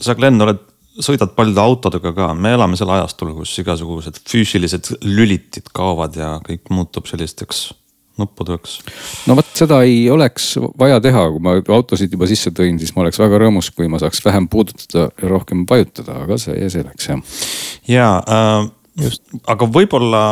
[0.00, 5.72] sa Glen oled sõidad paljude autodega ka, me elame sel ajastul, kus igasugused füüsilised lülitid
[5.74, 7.70] kaovad ja kõik muutub sellisteks
[8.20, 8.76] nuppudeks.
[9.26, 13.02] no vot seda ei oleks vaja teha, kui ma autosid juba sisse tõin, siis ma
[13.02, 17.40] oleks väga rõõmus, kui ma saaks vähem puudutada ja rohkem vajutada, aga see selleks jah.
[17.90, 18.68] ja äh,
[19.06, 20.22] just, aga võib-olla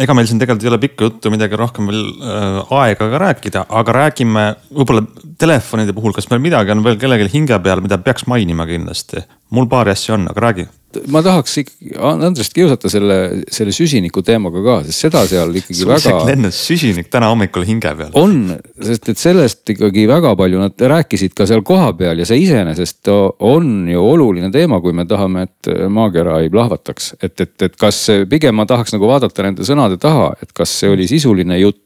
[0.00, 3.66] ega meil siin tegelikult ei ole pikka juttu midagi rohkem veel äh, aega ka rääkida,
[3.80, 5.04] aga räägime võib-olla
[5.38, 9.24] telefonide puhul, kas meil midagi on veel kellelgi hinge peal, mida peaks mainima kindlasti?
[9.54, 10.66] mul paari asja on, aga räägi
[11.10, 13.18] ma tahaks ikkagi Andrest kiusata selle,
[13.52, 16.16] selle süsiniku teemaga ka, sest seda seal ikkagi Sul väga.
[16.28, 18.12] lennas süsinik täna hommikul hinge peal.
[18.18, 23.12] on, sest et sellest ikkagi väga palju nad rääkisid ka seal kohapeal ja see iseenesest
[23.12, 27.14] on ju oluline teema, kui me tahame, et maakera ei plahvataks.
[27.22, 30.92] et, et, et kas pigem ma tahaks nagu vaadata nende sõnade taha, et kas see
[30.92, 31.83] oli sisuline jutt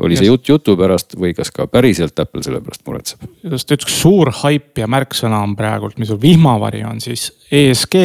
[0.00, 3.24] oli see jutt jutu pärast või kas ka päriselt Apple selle pärast muretseb?
[3.44, 7.96] just üks suur haip ja märksõna on praegult, mis on vihmavari, on siis ESG,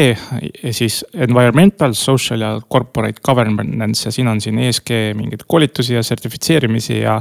[0.74, 7.00] siis environmental, social ja corporate governance ja siin on siin ESG mingeid koolitusi ja sertifitseerimisi
[7.00, 7.19] ja.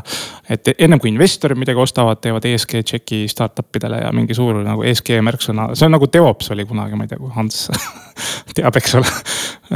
[0.48, 4.86] et ennem kui investorid midagi ostavad, teevad ESG tšeki startup idele ja mingi suur nagu
[4.86, 7.68] ESG märksõna, see on nagu DevOps oli kunagi, ma ei tea, kui Hans
[8.56, 9.10] teab, eks ole.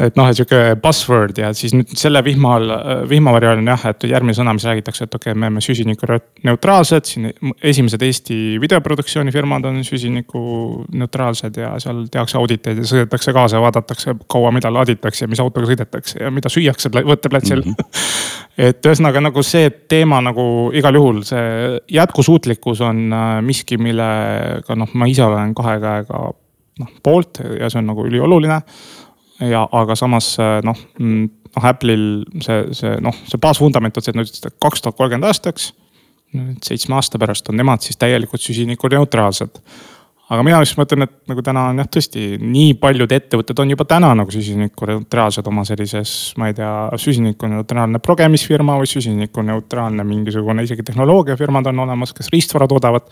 [0.08, 2.74] et noh, et sihuke buzzword ja siis nüüd selle vihma all,
[3.10, 7.04] vihmavari all on jah, et järgmine sõna, mis räägitakse, et okei okay,, me oleme süsinikuneutraalsed.
[7.08, 7.30] siin
[7.62, 14.52] esimesed Eesti videoproduktsioonifirmad on süsinikuneutraalsed ja seal tehakse auditeid ja sõidetakse kaasa ja vaadatakse, kaua
[14.54, 17.78] mida laaditakse ja mis autoga sõidetakse ja mida süüakse võtteplatsil mm.
[17.78, 18.02] -hmm.
[18.68, 24.94] et ühesõnaga nagu see teema nagu igal juhul see jätkusuutlikkus on äh, miski, millega noh,
[24.94, 26.28] ma ise olen kahe käega
[26.78, 28.60] noh poolt ja see on nagu ülioluline.
[29.40, 30.32] ja, aga samas
[30.66, 32.08] noh, mm, noh Apple'il
[32.44, 35.72] see, see noh, see baasvundament on see, et nad ütlesid, et kaks tuhat kolmkümmend aastaks.
[36.36, 39.62] nüüd seitsme aasta pärast on nemad siis täielikult süsinikuneutraalsed
[40.28, 43.86] aga mina just mõtlen, et nagu täna on jah, tõesti nii paljud ettevõtted on juba
[43.88, 51.72] täna nagu süsinikuneutraalsed oma sellises, ma ei tea, süsinikuneutraalne progemisfirma või süsinikuneutraalne mingisugune isegi tehnoloogiafirmad
[51.72, 53.08] on olemas, kes riistvara toodavad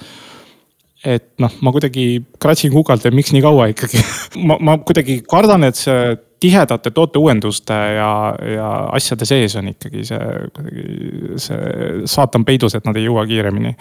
[1.06, 2.06] et noh, ma kuidagi
[2.42, 4.02] kratsin kukalt, et miks nii kaua ikkagi
[4.48, 8.10] ma, ma kuidagi kardan, et see tihedate tooteuuenduste ja,
[8.56, 10.20] ja asjade sees on ikkagi see
[10.52, 13.74] kuidagi see saatan peidus, et nad ei jõua kiiremini.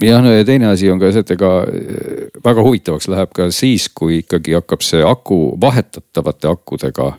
[0.00, 3.50] Jah, no ja teine asi on ka see, et ega eh, väga huvitavaks läheb ka
[3.52, 7.10] siis, kui ikkagi hakkab see aku vahetatavate akudega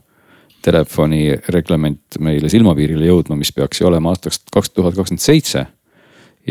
[0.66, 5.66] telefoni reglement meile silmapiirile jõudma, mis peaks ju olema aastaks kaks tuhat kakskümmend seitse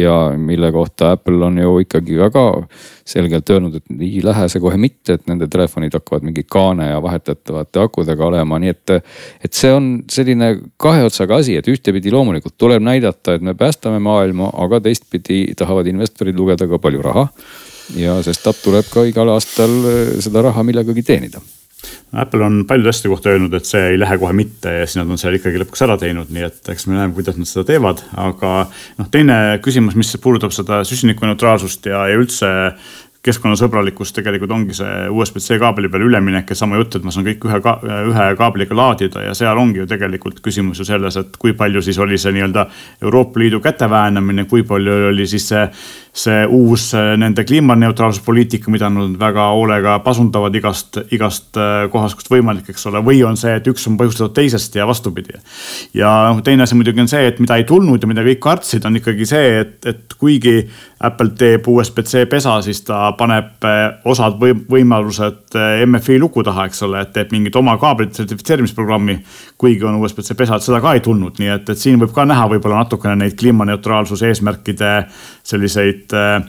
[0.01, 2.45] ja mille kohta Apple on ju ikkagi väga
[3.07, 7.03] selgelt öelnud, et ei lähe see kohe mitte, et nende telefonid hakkavad mingi kaane ja
[7.03, 8.97] vahetatavate akudega olema, nii et.
[9.45, 13.99] et see on selline kahe otsaga asi, et ühtepidi loomulikult tuleb näidata, et me päästame
[14.03, 17.29] maailma, aga teistpidi tahavad investorid lugeda ka palju raha.
[17.99, 19.73] ja sestap tuleb ka igal aastal
[20.23, 21.41] seda raha millegagi teenida
[22.13, 25.11] Apple on paljude asjade kohta öelnud, et see ei lähe kohe mitte ja siis nad
[25.11, 28.03] on selle ikkagi lõpuks ära teinud, nii et eks me näeme, kuidas nad seda teevad,
[28.19, 28.55] aga
[28.99, 32.51] noh, teine küsimus, mis puudutab seda süsinikuneutraalsust ja, ja üldse
[33.25, 37.45] keskkonnasõbralikkus tegelikult ongi see USB-C kaabli peale üleminek ja sama jutt, et ma saan kõik
[37.51, 41.53] ühe ka,, ühe kaabliga laadida ja seal ongi ju tegelikult küsimus ju selles, et kui
[41.57, 42.65] palju siis oli see nii-öelda
[43.05, 45.67] Euroopa Liidu käte väänamine, kui palju oli siis see
[46.13, 52.31] see uus äh, nende kliimaneutraalsuspoliitika, mida nad väga hoolega pasundavad igast, igast äh, kohast, kust
[52.33, 55.39] võimalik, eks ole, või on see, et üks on põhjustatud teisest ja vastupidi.
[55.95, 58.87] ja noh, teine asi muidugi on see, et mida ei tulnud ja mida kõik kartsid,
[58.87, 60.57] on ikkagi see, et, et kuigi
[61.01, 65.55] Apple teeb USB-C pesa, siis ta paneb äh, osad või, võimalused
[65.87, 69.21] MFI luku taha, eks ole, et teeb mingit oma kaablit sertifitseerimisprogrammi.
[69.61, 72.27] kuigi on USB-C pesa, et seda ka ei tulnud, nii et, et siin võib ka
[72.27, 74.93] näha võib-olla natukene neid kliimaneutraalsuse eesmärkide
[75.47, 76.41] selliseid äh,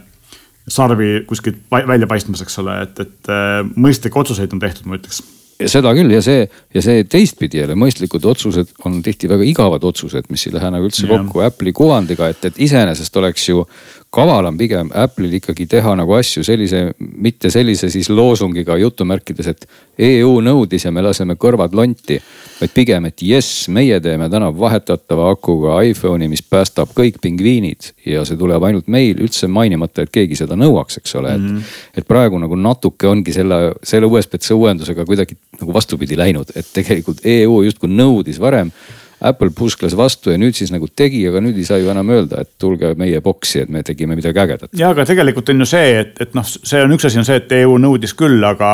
[0.71, 5.23] sarvi kuskilt välja paistmas, eks ole, et, et äh, mõistlikke otsuseid on tehtud, ma ütleks
[5.69, 10.29] seda küll ja see ja see teistpidi jälle mõistlikud otsused on tihti väga igavad otsused,
[10.33, 11.17] mis ei lähe nagu üldse ja.
[11.17, 13.65] kokku Apple'i kuvandiga, et, et iseenesest oleks ju
[14.11, 19.67] kaval on pigem Apple'il ikkagi teha nagu asju sellise, mitte sellise siis loosungiga jutumärkides, et
[20.11, 22.19] EU nõudis ja me laseme kõrvad lonti.
[22.61, 28.25] vaid pigem, et jess, meie teeme täna vahetatava akuga iPhone'i, mis päästab kõik pingviinid ja
[28.27, 31.57] see tuleb ainult meil, üldse mainimata, et keegi seda nõuaks, eks ole, et mm.
[31.57, 31.79] -hmm.
[31.97, 37.23] et praegu nagu natuke ongi selle, selle USB-C uuendusega kuidagi nagu vastupidi läinud, et tegelikult
[37.23, 38.71] EU justkui nõudis varem
[39.21, 42.41] Apple puskles vastu ja nüüd siis nagu tegi, aga nüüd ei saa ju enam öelda,
[42.41, 44.71] et tulge meie boksi, et me tegime midagi ägedat.
[44.77, 47.37] ja aga tegelikult on ju see, et, et noh, see on üks asi on see,
[47.41, 48.73] et EU nõudis küll, aga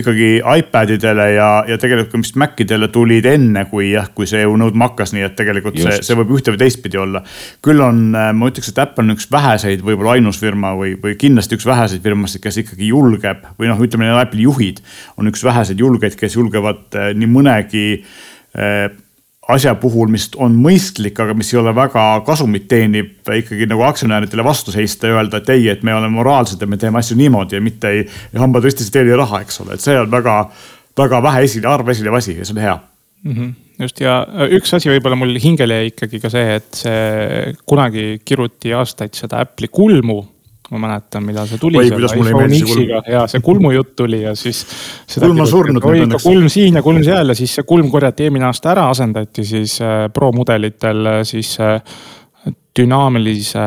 [0.00, 4.56] ikkagi iPadidele ja, ja tegelikult ka vist Macidele tulid enne, kui jah, kui see EU
[4.60, 5.90] nõudma hakkas, nii et tegelikult Just.
[6.00, 7.24] see, see võib ühte või teistpidi olla.
[7.64, 11.58] küll on, ma ütleks, et Apple on üks väheseid, võib-olla ainus firma või, või kindlasti
[11.58, 14.80] üks väheseid firmasid, kes ikkagi julgeb või noh, ütleme Apple'i juhid
[15.16, 18.90] on üks väheseid julgeid, kes julgevad eh, nii mõnegi eh,
[19.54, 24.44] asja puhul, mis on mõistlik, aga mis ei ole väga kasumit teenib, ikkagi nagu aktsionäridele
[24.46, 27.58] vastu seista ja öelda, et ei, et me oleme moraalsed ja me teeme asju niimoodi
[27.58, 30.36] ja mitte ei, ei hambatõstis ei teeni raha, eks ole, et see on väga,
[30.98, 33.34] väga vähe esile, harva esinev asi ja see on hea mm.
[33.34, 38.20] -hmm just ja üks asi võib-olla mul hingele jäi ikkagi ka see, et see kunagi
[38.24, 40.18] kiruti aastaid seda Apple'i kulmu
[40.70, 41.80] ma mäletan, millal see tuli.
[43.10, 44.62] ja see kulmujutt tuli ja siis.
[45.16, 46.26] kulm on surnud nüüd õnneks.
[46.26, 49.80] kulm siin ja kulm seal ja siis see kulm korjati eelmine aasta ära, asendati siis
[49.82, 51.80] äh, Pro mudelitel äh, siis äh,
[52.78, 53.62] dünaamilise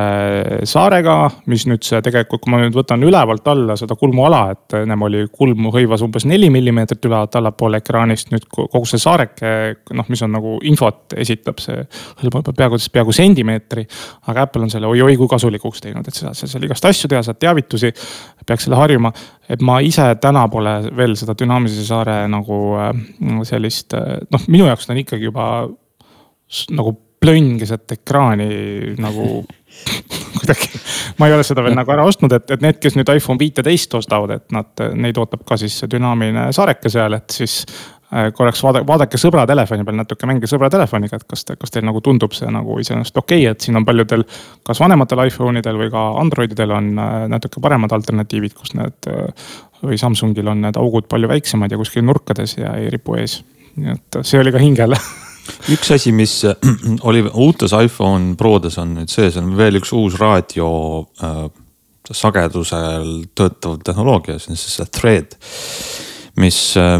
[0.69, 1.15] saarega,
[1.51, 5.25] mis nüüd see tegelikult, kui ma nüüd võtan ülevalt alla seda kulmuala, et ennem oli
[5.31, 9.51] kulm hõivas umbes neli millimeetrit ülevalt allapoole ekraanist, nüüd kogu see saareke,
[9.99, 11.83] noh, mis on nagu infot esitab, see
[12.21, 13.85] hõlmab peaaegu, peaaegu sentimeetri.
[14.31, 17.23] aga Apple on selle oi-oi kui kasulikuks teinud, et sa saad seal igast asju teha,
[17.27, 17.91] saad teavitusi,
[18.47, 19.11] peaks selle harjuma.
[19.49, 22.93] et ma ise täna pole veel seda dünaamilise saare nagu äh,
[23.43, 25.47] sellist, äh, noh, minu jaoks ta on ikkagi juba
[26.71, 28.49] nagu plönn keset ekraani
[29.01, 29.43] nagu
[30.39, 30.69] kuidagi.
[31.17, 33.95] ma ei ole seda veel nagu ära ostnud, et, et need, kes nüüd iPhone viiteist
[33.97, 38.63] ostavad, et nad, neid ootab ka siis see dünaamiline saareke seal, et siis äh, korraks
[38.65, 42.03] vaadake, vaadake sõbra telefoni peal natuke, mängige sõbra telefoniga, et kas te, kas teil nagu
[42.05, 44.27] tundub see nagu iseenesest okei okay,, et siin on paljudel.
[44.67, 49.49] kas vanematel iPhone idel või ka Androididel on äh, natuke paremad alternatiivid, kus need äh,
[49.83, 53.41] või Samsungil on need augud palju väiksemad ja kuskil nurkades ja ei ripu ees.
[53.75, 54.99] nii et see oli ka hingele
[55.73, 56.55] üks asi, mis äh,
[57.09, 60.69] oli uutes iPhone Prodes on nüüd sees, on veel üks uus raadio
[61.23, 61.45] äh,
[62.11, 65.37] sagedusel töötav tehnoloogia, see on siis see thread,
[66.39, 66.99] mis äh,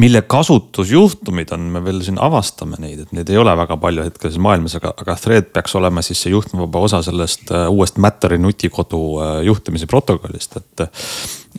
[0.00, 4.32] mille kasutusjuhtumid on, me veel siin avastame neid, et neid ei ole väga palju hetkel
[4.32, 8.40] siin maailmas, aga, aga Thread peaks olema siis see juhtmevaba osa sellest uh, uuest Matteri
[8.40, 10.88] nutikodu uh, juhtimise protokollist, et.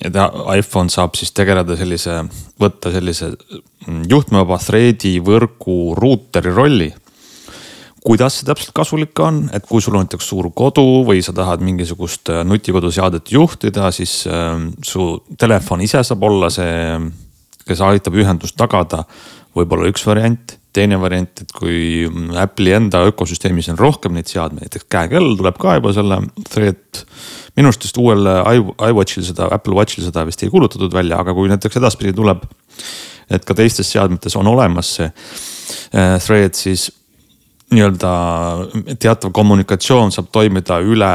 [0.01, 0.17] et
[0.57, 2.23] iPhone saab siis tegeleda sellise,
[2.59, 6.89] võtta sellise mm, juhtmevaba Thread'i võrgu ruuteri rolli
[8.03, 11.61] kuidas see täpselt kasulik on, et kui sul on näiteks suur kodu või sa tahad
[11.63, 15.05] mingisugust nutikoduseadet juhtida, siis äh, su
[15.39, 16.97] telefon ise saab olla see
[17.67, 19.03] kes aitab ühendust tagada,
[19.57, 20.59] võib olla üks variant.
[20.73, 22.07] teine variant, et kui
[22.41, 26.17] Apple'i enda ökosüsteemis on rohkem neid seadmeid, näiteks käekell tuleb ka juba selle
[26.49, 27.03] thread.
[27.53, 31.51] minu arust vist uuel iWatchil seda, Apple Watchil seda vist ei kuulutatud välja, aga kui
[31.51, 32.41] näiteks edaspidi tuleb.
[33.29, 36.89] et ka teistes seadmetes on olemas see äh, thread, siis
[37.75, 38.11] nii-öelda
[39.01, 41.11] teatav kommunikatsioon saab toimida üle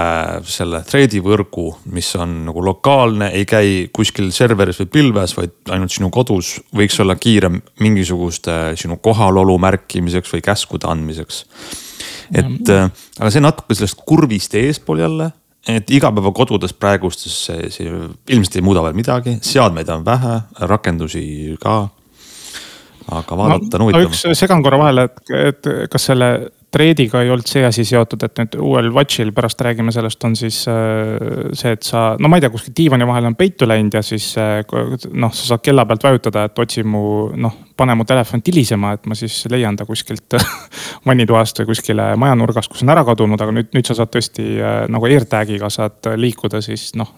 [0.48, 5.94] selle thread'i võrgu, mis on nagu lokaalne, ei käi kuskil serveris või pilves, vaid ainult
[5.94, 6.58] sinu kodus.
[6.74, 11.44] võiks olla kiirem mingisuguste sinu kohalolu märkimiseks või käskude andmiseks.
[12.34, 15.30] et äh, aga see natuke sellest kurvist eespool jälle
[15.68, 17.88] et igapäevakodudes praegustes see, see
[18.32, 20.40] ilmselt ei muuda veel midagi, seadmeid on vähe,
[20.70, 21.88] rakendusi ka
[23.08, 24.06] aga vaadata on huvitav.
[24.08, 26.30] üks segan korra vahele, et, et kas selle
[26.72, 30.60] treediga ei olnud see asi seotud, et nüüd uuel Watchil, pärast räägime sellest, on siis
[30.68, 31.14] äh,
[31.56, 34.26] see, et sa, no ma ei tea, kuskil diivani vahele on peitu läinud ja siis
[34.40, 34.60] äh,
[35.12, 37.02] noh, sa saad kella pealt vajutada, et otsi mu
[37.40, 40.36] noh, pane mu telefon tilisema, et ma siis leian ta kuskilt
[41.08, 44.82] vannitoast või kuskile majanurgast, kus on ära kadunud, aga nüüd, nüüd sa saad tõesti äh,
[44.92, 47.16] nagu AirTagiga saad liikuda siis noh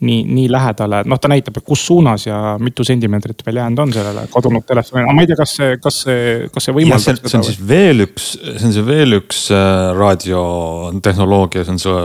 [0.00, 4.26] nii, nii lähedale, noh, ta näitab, kus suunas ja mitu sentimeetrit veel jäänud on sellele
[4.32, 7.22] kadunud telefonile, aga ma ei tea, kas see, kas see, kas see võimaldab.
[7.22, 11.82] See, see on siis veel üks, see on see veel üks äh, raadiotehnoloogia, see on
[11.86, 12.04] see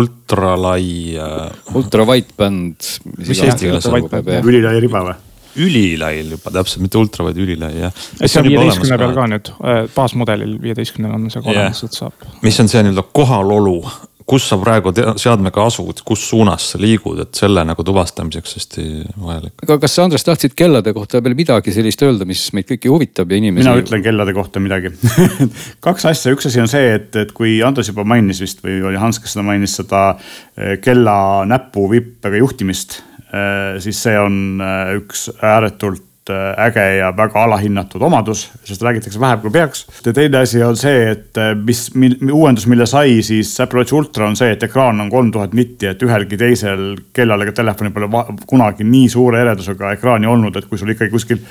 [0.00, 0.88] ultralai
[1.20, 1.76] äh....
[1.76, 2.90] Ultra wideband.
[3.20, 4.10] mis eesti keeles on?
[4.46, 5.22] ülilai riba või?
[5.56, 8.02] ülilai juba täpselt, mitte ultra, vaid ülilai jah.
[8.24, 12.28] see on viieteistkümne peal ka nüüd, äh, baasmudelil viieteistkümnel on see olemas, et saab.
[12.44, 13.78] mis on see nii-öelda kohalolu
[14.26, 18.86] kus sa praegu seadmega asud, kus suunas sa liigud, et selle nagu tuvastamiseks hästi
[19.22, 19.54] vajalik.
[19.62, 23.30] aga kas sa, Andres, tahtsid kellade kohta veel midagi sellist öelda, mis meid kõiki huvitab
[23.30, 23.62] ja inimesi?
[23.62, 24.90] mina ütlen kellade kohta midagi
[25.86, 28.98] kaks asja, üks asi on see, et, et kui Andres juba mainis vist või oli
[29.00, 33.00] Hans, kes seda mainis, seda eh, kella näpu vippega juhtimist,
[33.30, 39.40] eh, siis see on eh, üks ääretult äge ja väga alahinnatud omadus, sest räägitakse vähem
[39.40, 39.86] kui peaks.
[40.06, 41.90] ja teine asi on see, et äh, mis,
[42.32, 45.86] uuendus, mille sai siis Apple Watch Ultra on see, et ekraan on kolm tuhat nitti,
[45.86, 50.78] et ühelgi teisel kellal ega telefonil pole kunagi nii suure eredusega ekraani olnud, et kui
[50.78, 51.42] sul ikkagi kuskil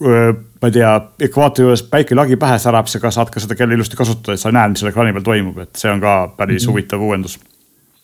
[0.00, 0.90] ma ei tea,
[1.28, 4.52] ekvaatori juures päike lagi pähe särab, sa saad ka seda kella ilusti kasutada, et sa
[4.54, 6.72] näed, mis seal ekraani peal toimub, et see on ka päris mm -hmm.
[6.72, 7.38] huvitav uuendus.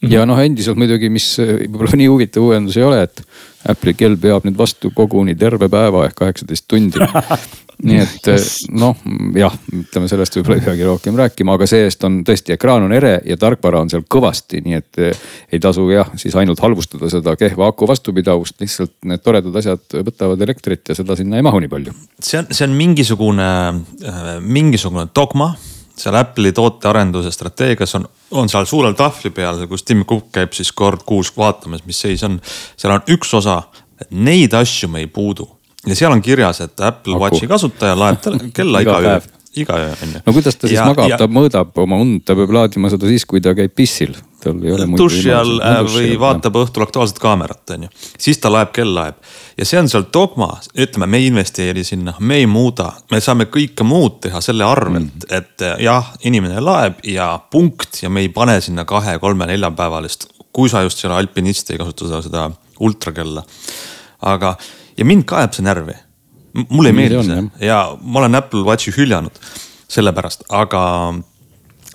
[0.04, 3.22] Ja noh, endiselt muidugi, mis võib-olla nii huvitav uuendus ei ole, et
[3.66, 7.00] Apple'i kell peab nüüd vastu koguni terve päeva ehk kaheksateist tundi
[7.84, 8.28] nii et
[8.72, 8.96] noh,
[9.36, 13.18] jah, ütleme sellest võib-olla ei peagi rohkem rääkima, aga see-eest on tõesti, ekraan on ere
[13.28, 17.68] ja tarkvara on seal kõvasti, nii et ei tasu jah, siis ainult halvustada seda kehva
[17.72, 21.96] aku vastupidavust, lihtsalt need toredad asjad võtavad elektrit ja seda sinna ei mahu nii palju.
[22.20, 23.48] see on, see on mingisugune,
[24.40, 25.52] mingisugune dogma
[25.96, 30.72] seal Apple'i tootearenduse strateegias on, on seal suurel tahvli peal, kus Tim Cook käib siis
[30.76, 32.40] kord kuus vaatamas, mis seis on.
[32.76, 33.62] seal on üks osa,
[34.00, 35.48] et neid asju me ei puudu
[35.86, 37.24] ja seal on kirjas, et Apple Aku.
[37.24, 38.24] Watchi kasutaja laeb
[38.56, 39.18] kella iga öö
[39.56, 40.20] iga öö on ju.
[40.26, 43.24] no kuidas ta siis ja, magab, ta mõõdab oma und, ta peab laadima seda siis,
[43.28, 44.14] kui ta käib pissil.
[44.42, 47.90] tal ei ole muid duši all äh, või vaatab õhtul Aktuaalset Kaamerat on ju,
[48.26, 49.18] siis ta laeb kell laeb.
[49.56, 53.48] ja see on seal dogma, ütleme, me ei investeeri sinna, me ei muuda, me saame
[53.52, 58.24] kõike muud teha selle arvelt mm., et äh, jah, inimene laeb ja punkt ja me
[58.26, 62.50] ei pane sinna kahe-kolme-neljapäevalist, kui sa just seal alpinist ei kasuta seda
[62.80, 63.44] ultrakella.
[64.26, 64.56] aga,
[64.96, 65.96] ja mind ka ajab see närvi
[66.68, 69.40] mulle ei meeldi see ja ma olen Apple Watchi hüljanud
[69.88, 70.82] sellepärast, aga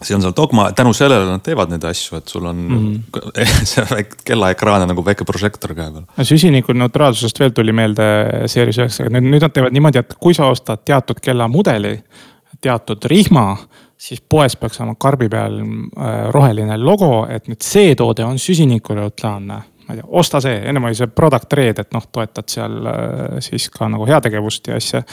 [0.01, 3.66] see on seal dogma, tänu sellele nad teevad neid asju, et sul on mm -hmm.
[3.72, 6.26] see väike kellaekraan on nagu väike prožektor käe peal.
[6.26, 8.03] süsinikuneutraalsusest veel tuli meelde
[8.45, 12.03] Series üheksaga, nüüd, nüüd nad teevad niimoodi, et kui sa ostad teatud kellamudeli,
[12.62, 13.57] teatud rihma
[14.01, 19.62] siis poes peaks olema karbi peal äh, roheline logo, et nüüd see toode on süsinikuneutraalne
[19.88, 23.40] ma ei tea, osta see, ennem oli see product red, et noh, toetad seal äh,
[23.44, 25.04] siis ka nagu heategevust ja asja.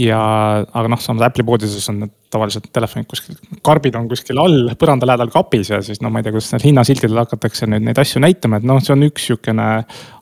[0.00, 0.20] Ja,
[0.64, 3.36] aga noh, samas Apple'i poodides on need tavaliselt telefonid kuskil,
[3.66, 6.68] karbid on kuskil all põranda lähedal kapis ja siis no ma ei tea, kuidas neil
[6.68, 9.68] hinnasiltidel hakatakse nüüd neid asju näitama, et noh, see on üks sihukene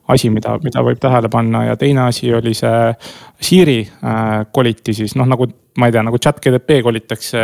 [0.09, 1.67] asi, mida, mida võib tähele panna.
[1.67, 2.93] Ja teine asi oli see
[3.45, 5.45] Siri äh, koliti siis noh, nagu
[5.79, 7.43] ma ei tea, nagu chat GDP kolitakse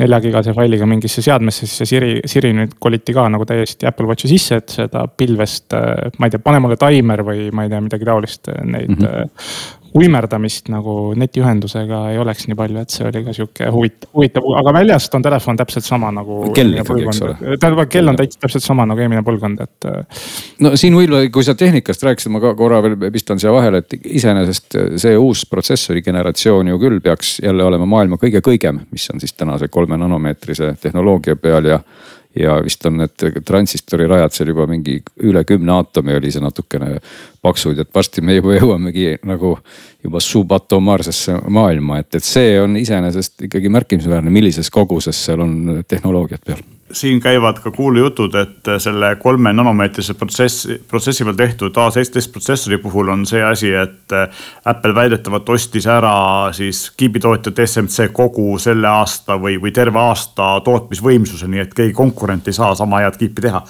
[0.00, 4.30] neljakigase failiga mingisse seadmesse, siis see Siri, Siri nüüd koliti ka nagu täiesti Apple Watchi
[4.30, 7.82] sisse, et seda pilvest, äh, ma ei tea, pane mulle taimer või ma ei tea,
[7.84, 13.06] midagi taolist, äh, neid mm -hmm uimerdamist nagu netiühendusega ei oleks nii palju, et see
[13.08, 16.42] oli ka sihuke huvitav, huvitav, aga väljast on telefon täpselt sama nagu.
[16.56, 17.36] kell ikkagi, eks ole.
[17.56, 19.88] tähendab, kell on täitsa täpselt sama nagu eelmine põlvkond, et.
[19.90, 20.22] Äh,
[20.66, 23.98] no siin võib-olla, kui sa tehnikast rääkisid, ma ka korra veel pistan siia vahele, et
[23.98, 29.20] iseenesest see uus protsessori generatsioon ju küll peaks jälle olema maailma kõige kõigem, mis on
[29.22, 31.82] siis tänase kolme nanomeetrise tehnoloogia peal ja
[32.38, 36.98] ja vist on need transistori rajad seal juba mingi üle kümne aatomi oli see natukene
[37.42, 39.56] paksud, et varsti me juba jõuamegi nagu
[40.04, 46.46] juba subatomaarsesse maailma, et, et see on iseenesest ikkagi märkimisväärne, millises koguses seal on tehnoloogiat
[46.46, 46.62] peal
[46.92, 53.12] siin käivad ka kuulujutud, et selle kolme nanomeetrise protsessi, protsessi peal tehtud A17 protsessori puhul
[53.12, 54.14] on see asi, et
[54.64, 61.48] Apple väidetavalt ostis ära siis kiibitootja TSMC kogu selle aasta või, või terve aasta tootmisvõimsuse,
[61.50, 63.62] nii et keegi konkurent ei saa sama head kiipi teha.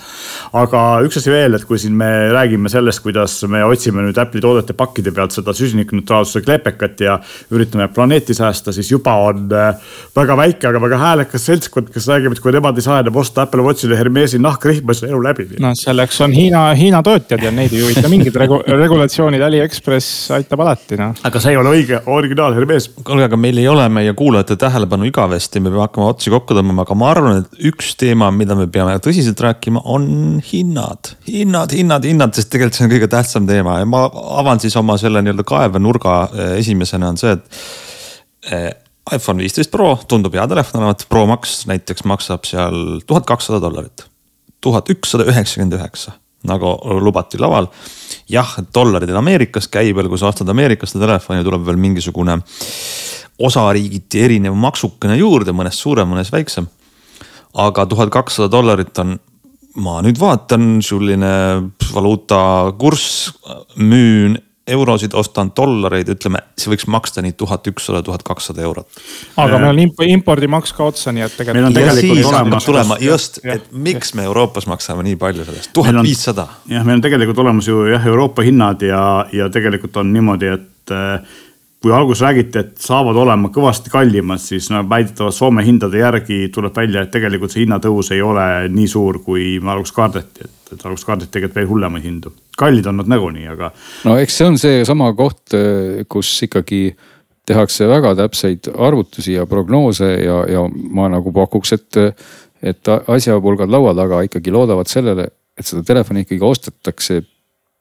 [0.62, 4.42] aga üks asi veel, et kui siin me räägime sellest, kuidas me otsime nüüd Apple'i
[4.44, 7.18] toodete pakkide pealt seda süsinikuneutraalsuse kleepekat ja
[7.50, 9.48] üritame planeeti säästa, siis juba on
[10.16, 13.42] väga väike, aga väga häälekas seltskond, kes räägib, et kui nemad ei saa tähendab osta
[13.42, 15.46] Apple Watchile Hermesi nahkrihma, siis elu läbi.
[15.61, 20.61] no selleks on Hiina, Hiina tootjad ja neid ei huvita mingid regu, regulatsioonid, Aliekspress aitab
[20.61, 21.14] alati noh.
[21.24, 22.88] aga see ei ole õige originaal Hermes.
[23.04, 26.86] kuulge, aga meil ei ole meie kuulajate tähelepanu igavesti, me peame hakkama otsi kokku tõmbama,
[26.86, 31.14] aga ma arvan, et üks teema, mida me peame tõsiselt rääkima, on hinnad.
[31.28, 34.06] hinnad, hinnad, hinnad, sest tegelikult see on kõige tähtsam teema ja ma
[34.40, 38.70] avan siis oma selle nii-öelda kaevenurga eh, esimesena on see, et eh,
[39.14, 44.06] iPhone viisteist Pro tundub hea telefon olevat, Pro Max näiteks maksab seal tuhat kakssada dollarit.
[44.61, 46.12] tuhat ükssada üheksakümmend üheksa,
[46.44, 47.66] nagu lubati laval.
[48.28, 52.38] jah, dollarid on Ameerikas käibel, kui sa ostad Ameerikast telefoni, tuleb veel mingisugune
[53.38, 56.68] osariigiti erinev maksukene juurde, mõnes suurem, mõnes väiksem.
[57.54, 59.18] aga tuhat kakssada dollarit on,
[59.74, 61.32] ma nüüd vaatan, selline
[61.94, 63.32] valuutakurss,
[63.76, 64.38] müün
[64.70, 68.88] eurosid, ostan dollareid, ütleme, see võiks maksta nii tuhat ükssada, tuhat kakssada eurot.
[69.36, 71.74] aga meil on imp impordimaks ka otsa, nii et tegelikult.
[71.74, 72.68] meil on tegelikult olemas.
[72.70, 76.48] tulema just, et miks me Euroopas maksame nii palju sellest, tuhat viissada.
[76.70, 80.96] jah, meil on tegelikult olemas ju jah, Euroopa hinnad ja, ja tegelikult on niimoodi, et
[81.80, 86.76] kui alguses räägiti, et saavad olema kõvasti kallimad, siis no väidetavalt Soome hindade järgi tuleb
[86.76, 91.08] välja, et tegelikult see hinnatõus ei ole nii suur, kui alguses kardeti, et, et alguses
[91.08, 92.34] kardeti tegelikult veel hullemaid hindu.
[92.60, 93.72] kallid on nad nagunii, aga.
[94.04, 95.56] no eks see on seesama koht,
[96.12, 96.82] kus ikkagi
[97.48, 102.00] tehakse väga täpseid arvutusi ja prognoose ja, ja ma nagu pakuks, et,
[102.62, 107.22] et asjapulgad laua taga ikkagi loodavad sellele, et seda telefoni ikkagi ostetakse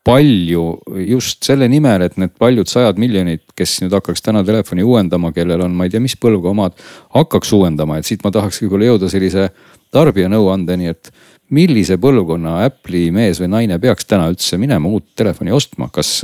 [0.09, 0.63] palju
[1.05, 5.65] just selle nimel, et need paljud sajad miljonid, kes nüüd hakkaks täna telefoni uuendama, kellel
[5.65, 6.77] on, ma ei tea, mis põlve omad,
[7.15, 9.49] hakkaks uuendama, et siit ma tahaks võib-olla jõuda sellise
[9.93, 11.13] tarbija nõuandeni, et
[11.55, 16.19] millise põlvkonna Apple'i mees või naine peaks täna üldse minema uut telefoni ostma, kas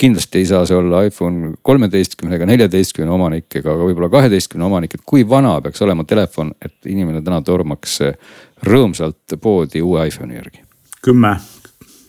[0.00, 4.96] kindlasti ei saa see olla iPhone kolmeteistkümne ega neljateistkümne omanik ega ka võib-olla kaheteistkümne omanik,
[4.96, 8.00] et kui vana peaks olema telefon, et inimene täna tormaks
[8.66, 10.64] rõõmsalt poodi uue iPhone'i järgi?
[11.04, 11.36] kümme,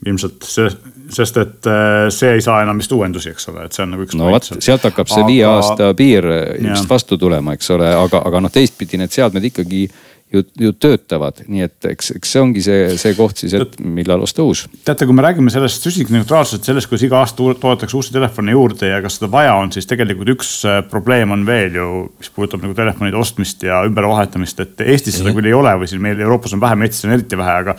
[0.06, 0.70] ilmselt see,
[1.14, 4.06] sest et äh, see ei saa enam vist uuendusi, eks ole, et see on nagu
[4.08, 4.18] üks.
[4.18, 5.30] no vot, sealt hakkab see aga...
[5.30, 6.28] viie aasta piir
[6.58, 9.86] ilmselt vastu tulema, eks ole, aga, aga noh, teistpidi need seadmed ikkagi
[10.34, 14.24] ju, ju töötavad, nii et eks, eks see ongi see, see koht siis, et millal
[14.24, 14.64] osta uus.
[14.86, 19.02] teate, kui me räägime sellest süsinikuneutraalsusest, sellest, kuidas iga aasta toodetakse uusi telefone juurde ja
[19.04, 21.88] kas seda vaja on, siis tegelikult üks äh, probleem on veel ju,
[22.22, 25.42] mis puudutab nagu telefonide ostmist ja ümbervahetamist, et Eestis seda mm -hmm.
[25.42, 27.76] küll ei ole või siin meil Euroopas on vähem, Eestis on eriti vähe, aga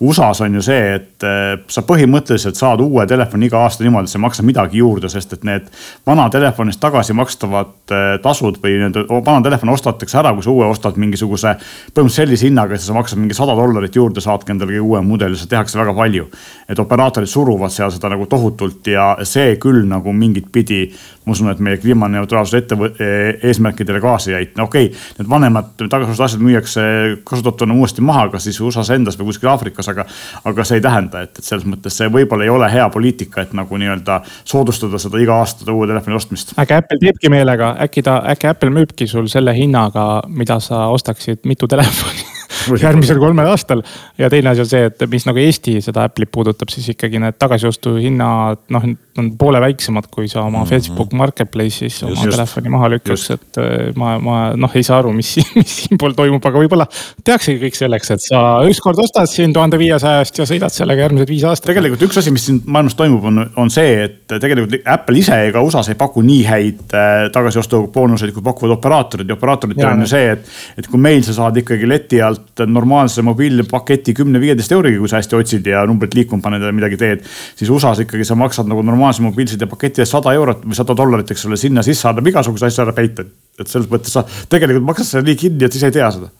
[0.00, 4.12] USA-s on ju see, et äh, sa põhimõtteliselt saad uue telefoni iga aasta niimoodi, et
[4.12, 5.72] sa ei maksa midagi juurde, sest et need
[6.06, 10.68] vana telefonist tagasi makstavad äh, tasud või nii-öelda vana telefon ostetakse ära, kui sa uue
[10.68, 11.56] ostad mingisuguse
[11.94, 15.38] põhimõtteliselt sellise hinnaga, et sa maksad mingi sada dollarit juurde, saadki endale kõige uue mudeli,
[15.38, 16.26] seda tehakse väga palju.
[16.68, 20.90] et operaatorid suruvad seal seda nagu tohutult ja see küll nagu mingit pidi,
[21.24, 23.08] ma usun, et meie kliimaneutraalsuse ettevõtte
[23.44, 24.62] eesmärkidele kaasa ei aita.
[24.62, 26.86] okei okay,, need vanemad tagasiostud asjad müüakse
[27.24, 30.06] kasutatuna uuesti maha, kas siis USA-s endas või kuskil Aafrikas, aga,
[30.44, 33.54] aga see ei tähenda, et, et selles mõttes see võib-olla ei ole hea poliitika, et
[33.54, 36.56] nagu nii-öelda soodustada seda iga aasta uue telefoni ostmist.
[36.58, 41.44] äkki Apple teebki meelega, äkki ta, äkki Apple müübki sul selle hinnaga, mida sa ostaksid
[41.44, 42.33] mitu telefoni telefoni
[42.86, 43.82] järgmisel kolmel aastal.
[44.18, 47.38] ja teine asi on see, et mis nagu Eesti seda Apple'it puudutab, siis ikkagi need
[47.40, 48.86] tagasiostuhinnad, noh,
[49.18, 50.68] on poole väiksemad, kui sa oma mm -hmm.
[50.68, 55.12] Facebook Marketplace'is oma just, telefoni maha lükkaks, et äh, ma, ma noh, ei saa aru,
[55.12, 56.86] mis, mis siinpool toimub, aga võib-olla
[57.24, 61.44] tehaksegi kõik selleks, et sa ükskord ostad siin tuhande viiesajast ja sõidad sellega järgmised viis
[61.44, 61.70] aastat.
[61.72, 65.62] tegelikult üks asi, mis siin maailmas toimub, on, on see, et tegelikult Apple ise ega
[65.62, 70.30] USA-s ei paku nii häid äh, tagasiostuboonuseid, kui pakuvad operaatorid ja operaatoritel on ju see,
[70.34, 75.18] et, et kui meil sa saad ikkagi leti alt normaalse mobiilpaketi kümne-viieteist euriga, kui sa
[75.20, 77.24] hästi otsid ja numbrit liikuma paned ja midagi teed.
[77.56, 81.30] siis USA-s ikkagi sa maksad nagu normaalse mobiilside paketi eest sada eurot või sada dollarit,
[81.30, 83.24] eks ole, sinna sisse annab igasuguse asja ära peita.
[83.58, 86.30] et selles mõttes sa tegelikult maksad selle nii kinni, et siis ei tea seda.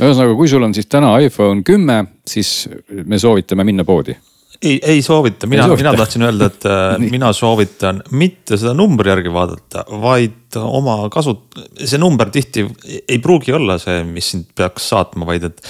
[0.00, 2.68] ühesõnaga, kui sul on siis täna iPhone kümme, siis
[3.04, 4.16] me soovitame minna poodi
[4.62, 9.32] ei, ei soovita, mina, mina tahtsin öelda, et äh, mina soovitan mitte seda numbri järgi
[9.32, 12.66] vaadata, vaid oma kasut-, see number tihti
[13.00, 15.64] ei pruugi olla see, mis sind peaks saatma, vaid et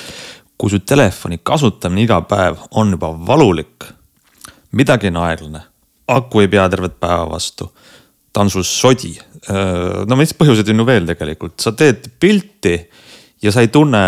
[0.60, 3.86] kui su telefoni kasutamine iga päev on juba valulik,
[4.76, 5.62] midagi on aeglane,
[6.10, 7.70] aku ei pea tervet päeva vastu,
[8.30, 9.14] ta on sul sodi.
[9.50, 12.74] Äh, no mis põhjuseid on ju veel tegelikult, sa teed pilti
[13.42, 14.04] ja sa ei tunne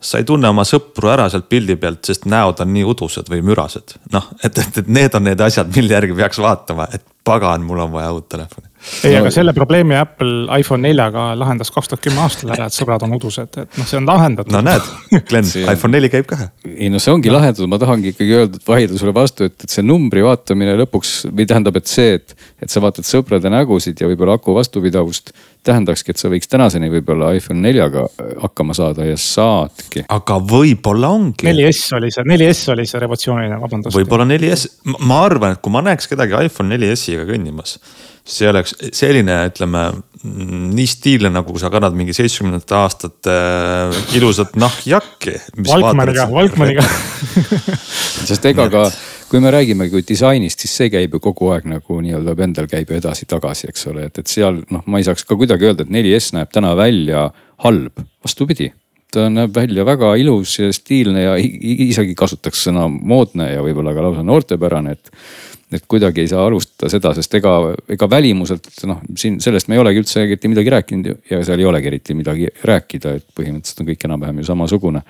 [0.00, 3.42] sa ei tunne oma sõpru ära sealt pildi pealt, sest näod on nii udused või
[3.44, 3.98] mürased.
[4.14, 7.78] noh, et, et, et need on need asjad, mille järgi peaks vaatama, et pagan, mul
[7.84, 8.66] on vaja uut telefoni.
[9.04, 13.04] ei, aga selle probleemi Apple iPhone neljaga lahendas kaks tuhat kümme aastal ära, et sõbrad
[13.04, 14.54] on udused, et noh, see on lahendatud.
[14.54, 14.88] no näed,
[15.28, 16.48] Glen iPhone neli käib ka.
[16.64, 17.36] ei no see ongi no.
[17.36, 21.14] lahendatud, ma tahangi ikkagi öelda, et vaielda sulle vastu, et, et see numbri vaatamine lõpuks
[21.28, 25.34] või tähendab, et see, et, et sa vaatad sõprade nägusid ja võib-olla aku vastupidavust
[25.66, 28.06] tähendakski, et sa võiks tänaseni võib-olla iPhone neljaga
[28.40, 30.06] hakkama saada ja saadki.
[30.08, 31.44] aga võib-olla ongi.
[31.44, 33.96] 4S oli see, 4S oli see revolutsiooniline, vabandust.
[33.98, 34.66] võib-olla 4S,
[35.04, 37.78] ma arvan, et kui ma näeks kedagi iPhone 4S-i bussiga kõndimas.
[38.30, 39.80] see oleks selline, ütleme
[40.22, 45.38] nii stiilne, nagu sa kannad mingi seitsmekümnendate aastate äh, ilusat nahkjakki.
[45.66, 46.84] Valkmaniga, Valkmaniga
[48.28, 48.84] sest ega ka,
[49.30, 52.90] kui me räägime kui disainist, siis see käib ju kogu aeg nagu nii-öelda pendel käib
[52.90, 55.94] ju edasi-tagasi, eks ole, et, et seal noh, ma ei saaks ka kuidagi öelda, et
[55.94, 57.28] 4S näeb täna välja
[57.64, 58.72] halb, vastupidi
[59.10, 64.04] ta näeb välja väga ilus ja stiilne ja isegi kasutaks sõna moodne ja võib-olla ka
[64.04, 65.10] lausa noortepärane, et
[65.72, 67.52] et kuidagi ei saa alustada seda, sest ega,
[67.94, 71.68] ega välimuselt noh, siin sellest me ei olegi üldse eriti midagi rääkinud ja seal ei
[71.70, 75.02] olegi eriti midagi rääkida, et põhimõtteliselt on kõik enam-vähem ju samasugune.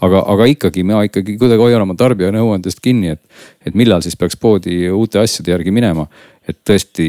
[0.00, 3.22] aga, aga ikkagi ma ikkagi kuidagi hoian oma tarbija nõuandest kinni, et,
[3.66, 6.08] et millal siis peaks poodi uute asjade järgi minema.
[6.48, 7.08] et tõesti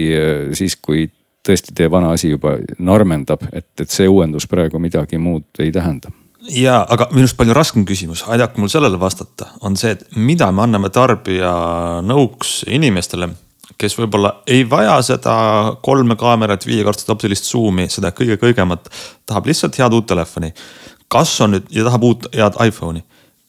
[0.53, 1.09] siis, kui
[1.47, 6.11] tõesti teie vana asi juba narmendab, et, et see uuendus praegu midagi muud ei tähenda
[6.53, 10.65] ja, aga minust palju raskem küsimus, aidake mul sellele vastata, on see, et mida me
[10.65, 11.51] anname tarbija
[12.05, 13.29] nõuks inimestele,
[13.79, 15.35] kes võib-olla ei vaja seda
[15.85, 18.89] kolme kaamerat, viiekordset optilist suumi, seda kõige kõigemat,
[19.29, 20.53] tahab lihtsalt head uut telefoni.
[21.09, 23.03] kas on nüüd ja tahab uut head iPhone'i,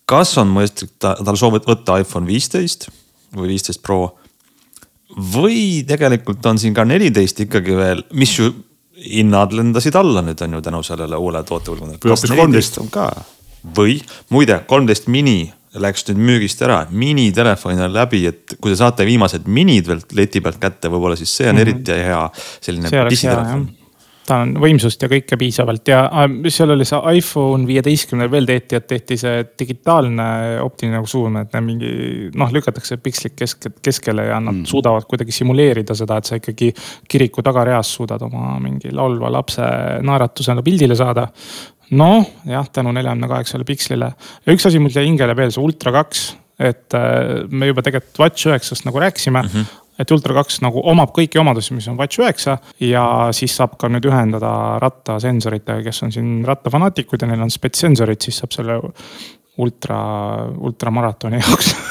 [0.09, 2.89] kas on mõistlik ta, tal soovib võtta iPhone viisteist
[3.37, 4.17] või viisteist Pro?
[5.11, 8.53] Või tegelikult on siin ka neliteist ikkagi veel, mis ju
[9.05, 12.01] hinnad lendasid alla nüüd on ju tänu sellele uuele tootepõlvkonnale.
[12.05, 12.79] või hoopis kolmteist
[13.77, 13.99] või
[14.31, 19.47] muide, kolmteist mini läks nüüd müügist ära, minitelefon on läbi, et kui te saate viimased
[19.47, 21.69] minid veel leti pealt kätte, võib-olla siis see on mm -hmm.
[21.69, 22.25] eriti hea
[22.61, 23.69] selline pissitelefon
[24.31, 26.05] ta on võimsust ja kõike piisavalt ja
[26.53, 30.27] seal oli see iPhone viieteistkümnel veel tehti, et tehti see digitaalne
[30.63, 34.69] optiline suum, et mingi noh, lükatakse pikslik kesk, keskele ja nad mm.
[34.71, 36.71] suudavad kuidagi simuleerida seda, et sa ikkagi
[37.11, 39.67] kiriku tagareas suudad oma mingi laulva lapse
[40.07, 41.27] naeratusena pildile saada
[41.99, 45.95] noh, jah, tänu neljakümne kaheksale pikslile ja üks asi mul jäi hingele veel, see Ultra
[45.99, 46.27] kaks,
[46.61, 49.55] et äh, me juba tegelikult Watch üheksast nagu rääkisime mm.
[49.55, 53.05] -hmm et Ultra kaks nagu omab kõiki omadusi, mis on Watch üheksa ja
[53.37, 58.41] siis saab ka nüüd ühendada rattasensoritega, kes on siin rattafanaatikud ja neil on spetssensorid, siis
[58.43, 58.81] saab selle
[59.61, 60.01] ultra,
[60.59, 61.75] ultramaratoni jaoks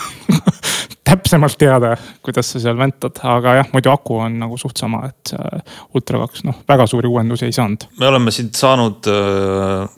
[1.09, 1.95] täpsemalt teada,
[2.25, 5.33] kuidas sa seal väntad, aga jah, muidu aku on nagu suht sama, et
[5.95, 7.87] Ultra kaks, noh, väga suuri uuendusi ei saanud.
[7.99, 9.89] me oleme siit saanud äh,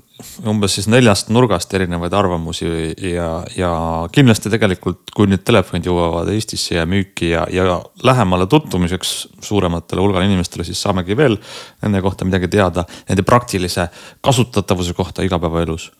[0.47, 2.67] umbes siis neljast nurgast erinevaid arvamusi
[3.11, 3.71] ja, ja
[4.13, 10.27] kindlasti tegelikult, kui nüüd telefonid jõuavad Eestisse ja müüki ja, ja lähemale tutvumiseks suurematele hulgale
[10.29, 11.37] inimestele, siis saamegi veel
[11.81, 13.89] nende kohta midagi teada, nende praktilise
[14.21, 15.91] kasutatavuse kohta igapäevaelus.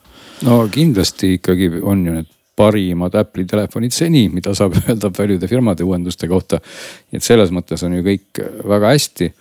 [0.46, 5.84] no kindlasti ikkagi on ju need parimad Apple'i telefonid seni, mida saab öelda paljude firmade
[5.84, 6.60] uuenduste kohta.
[7.12, 9.32] et selles mõttes on ju kõik väga hästi.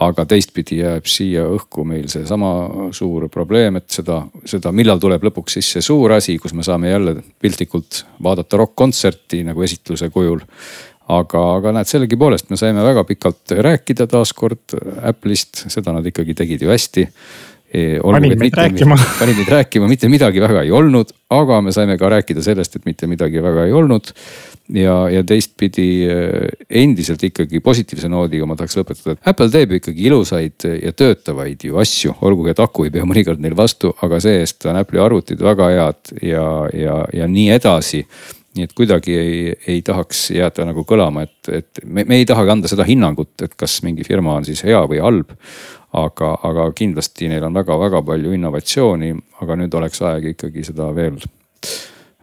[0.00, 2.50] aga teistpidi jääb siia õhku meil seesama
[2.94, 6.90] suur probleem, et seda, seda, millal tuleb lõpuks siis see suur asi, kus me saame
[6.90, 10.40] jälle piltlikult vaadata rokk-kontserti nagu esitluse kujul
[11.10, 14.76] aga, aga näed, sellegipoolest me saime väga pikalt rääkida taaskord
[15.10, 17.06] Apple'ist, seda nad ikkagi tegid ju hästi
[18.02, 18.96] panid meid rääkima.
[19.18, 22.88] panid meid rääkima, mitte midagi väga ei olnud, aga me saime ka rääkida sellest, et
[22.88, 24.10] mitte midagi väga ei olnud.
[24.70, 26.48] ja, ja teistpidi eh,
[26.82, 31.78] endiselt ikkagi positiivse noodiga ma tahaks lõpetada, et Apple teeb ikkagi ilusaid ja töötavaid ju
[31.82, 35.72] asju, olgugi et aku ei pea mõnikord neil vastu, aga see-eest on Apple'i arvutid väga
[35.74, 36.44] head ja,
[36.74, 38.04] ja, ja nii edasi
[38.56, 39.34] nii et kuidagi ei,
[39.70, 43.54] ei tahaks jääda nagu kõlama, et, et me, me ei tahagi anda seda hinnangut, et
[43.58, 45.34] kas mingi firma on siis hea või halb
[45.92, 51.18] aga, aga kindlasti neil on väga-väga palju innovatsiooni, aga nüüd oleks aeg ikkagi seda veel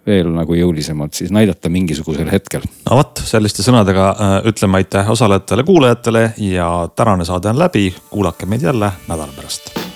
[0.08, 2.64] veel nagu jõulisemalt siis näidata mingisugusel hetkel.
[2.88, 7.90] no vot, selliste sõnadega äh, ütleme aitäh osalejatele, kuulajatele ja tänane saade on läbi.
[8.10, 9.87] kuulake meid jälle nädala pärast